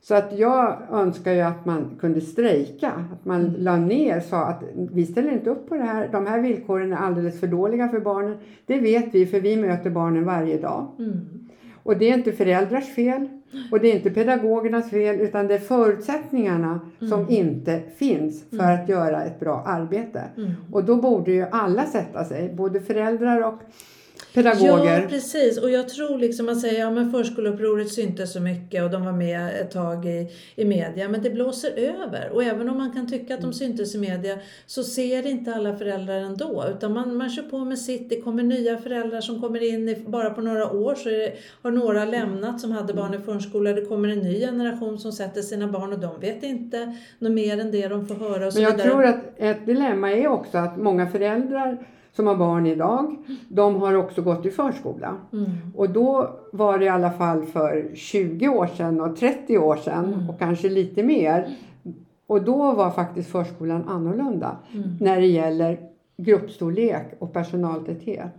[0.02, 3.54] Så att jag önskar ju att man kunde strejka, att man mm.
[3.58, 6.96] la ner sa att vi ställer inte upp på det här, de här villkoren är
[6.96, 8.38] alldeles för dåliga för barnen.
[8.66, 10.86] Det vet vi för vi möter barnen varje dag.
[10.98, 11.20] Mm.
[11.82, 13.28] Och det är inte föräldrars fel
[13.70, 17.10] och det är inte pedagogernas fel utan det är förutsättningarna mm.
[17.10, 18.82] som inte finns för mm.
[18.82, 20.22] att göra ett bra arbete.
[20.36, 20.50] Mm.
[20.72, 23.58] Och då borde ju alla sätta sig, både föräldrar och
[24.34, 25.00] pedagoger.
[25.02, 25.58] Ja, precis.
[25.58, 29.12] Och jag tror liksom att säga, ja men förskoleupproret syntes så mycket och de var
[29.12, 31.08] med ett tag i, i media.
[31.08, 32.30] Men det blåser över.
[32.32, 35.76] Och även om man kan tycka att de syntes i media så ser inte alla
[35.76, 36.64] föräldrar ändå.
[36.76, 38.08] Utan man, man kör på med sitt.
[38.08, 39.88] Det kommer nya föräldrar som kommer in.
[39.88, 43.72] I, bara på några år så det, har några lämnat som hade barn i förskola.
[43.72, 47.60] Det kommer en ny generation som sätter sina barn och de vet inte något mer
[47.60, 48.46] än det de får höra.
[48.46, 48.90] Och så men jag vidare.
[48.90, 51.78] tror att ett dilemma är också att många föräldrar
[52.12, 53.16] som har barn idag,
[53.48, 55.16] de har också gått i förskola.
[55.32, 55.50] Mm.
[55.76, 60.14] Och då var det i alla fall för 20 år sedan och 30 år sedan
[60.14, 60.30] mm.
[60.30, 61.56] och kanske lite mer.
[62.26, 64.96] Och då var faktiskt förskolan annorlunda mm.
[65.00, 65.78] när det gäller
[66.16, 68.38] gruppstorlek och personaltäthet.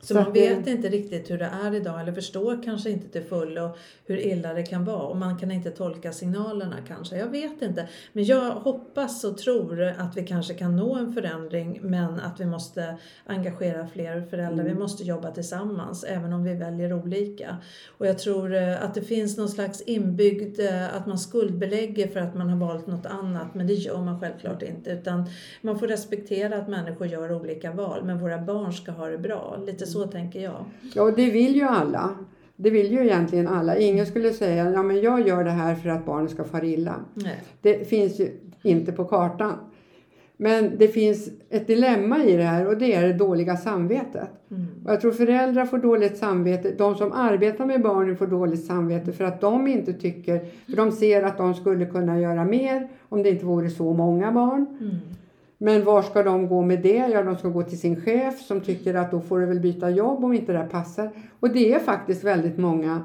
[0.00, 0.70] Så, så man vet det...
[0.70, 3.76] inte riktigt hur det är idag eller förstår kanske inte till fullo
[4.06, 7.16] hur illa det kan vara och man kan inte tolka signalerna kanske.
[7.16, 7.88] Jag vet inte.
[8.12, 12.46] Men jag hoppas och tror att vi kanske kan nå en förändring men att vi
[12.46, 14.64] måste engagera fler föräldrar.
[14.64, 14.66] Mm.
[14.66, 17.56] Vi måste jobba tillsammans även om vi väljer olika.
[17.98, 22.20] Och jag tror eh, att det finns någon slags inbyggd eh, att man skuldbelägger för
[22.20, 25.24] att man har valt något annat men det gör man självklart inte utan
[25.60, 29.62] man får respektera att människor gör olika val men våra barn ska ha det bra.
[29.66, 30.64] Lite så tänker jag.
[30.94, 32.10] Ja, det vill ju alla.
[32.56, 33.76] Det vill ju egentligen alla.
[33.76, 36.94] Ingen skulle säga ja men jag gör det här för att barnet ska fara illa.
[37.14, 37.42] Nej.
[37.62, 38.30] Det finns ju
[38.62, 39.52] inte på kartan.
[40.40, 44.28] Men det finns ett dilemma i det här och det är det dåliga samvetet.
[44.50, 44.66] Mm.
[44.84, 49.12] Och jag tror föräldrar får dåligt samvete, de som arbetar med barnen får dåligt samvete
[49.12, 53.22] för att de inte tycker, för de ser att de skulle kunna göra mer om
[53.22, 54.66] det inte vore så många barn.
[54.80, 54.96] Mm.
[55.58, 57.08] Men var ska de gå med det?
[57.12, 59.90] Ja, de ska gå till sin chef som tycker att då får du väl byta
[59.90, 61.10] jobb om inte det här passar.
[61.40, 63.02] Och det är faktiskt väldigt många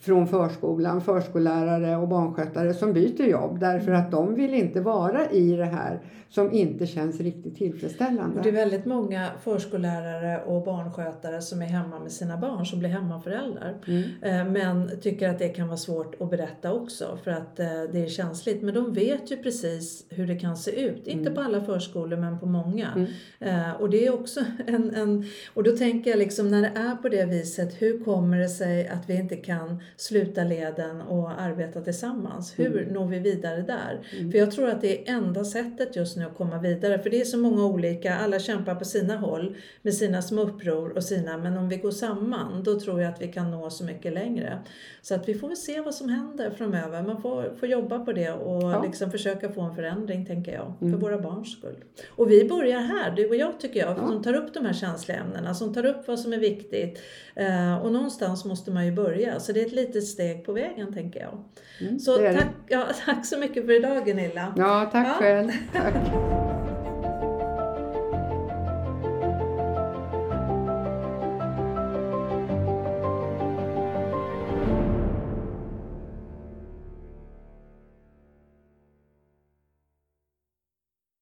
[0.00, 5.56] från förskolan, förskollärare och barnskötare som byter jobb därför att de vill inte vara i
[5.56, 8.36] det här som inte känns riktigt tillfredsställande.
[8.36, 12.78] Och det är väldigt många förskollärare och barnskötare som är hemma med sina barn som
[12.78, 13.74] blir hemmaföräldrar.
[13.86, 14.02] Mm.
[14.22, 18.04] Eh, Men tycker att det kan vara svårt att berätta också för att eh, det
[18.04, 18.62] är känsligt.
[18.62, 21.06] Men de vet ju precis hur det kan se ut.
[21.06, 22.88] Inte på alla förskolor men på många.
[22.96, 23.06] Mm.
[23.40, 25.24] Eh, Och det är också en, en...
[25.54, 28.88] Och då tänker jag liksom när det är på det viset, hur kommer det sig
[28.88, 32.58] att vi inte kan sluta leden och arbeta tillsammans?
[32.58, 34.00] Hur når vi vidare där?
[34.32, 36.98] För jag tror att det är enda sättet just nu att komma vidare.
[36.98, 40.96] För det är så många olika, alla kämpar på sina håll med sina små uppror
[40.96, 43.84] och sina, men om vi går samman då tror jag att vi kan nå så
[43.84, 44.58] mycket längre.
[45.02, 47.02] Så att vi får väl se vad som händer framöver.
[47.02, 48.82] Man får, får jobba på det och Ja.
[48.82, 51.76] liksom försöka få en förändring tänker jag, för våra barns skull.
[52.10, 55.18] Och vi börjar här, du och jag tycker jag, som tar upp de här känsliga
[55.18, 56.98] ämnena, som tar upp vad som är viktigt.
[57.36, 60.92] Eh, och någonstans måste man ju börja, så det är ett litet steg på vägen
[60.92, 61.44] tänker jag.
[61.80, 64.54] Mm, Så tack, ja, tack så mycket för idag Gunilla.
[64.56, 65.12] Ja, tack Ja.
[65.18, 65.50] själv.
[65.72, 65.94] Tack.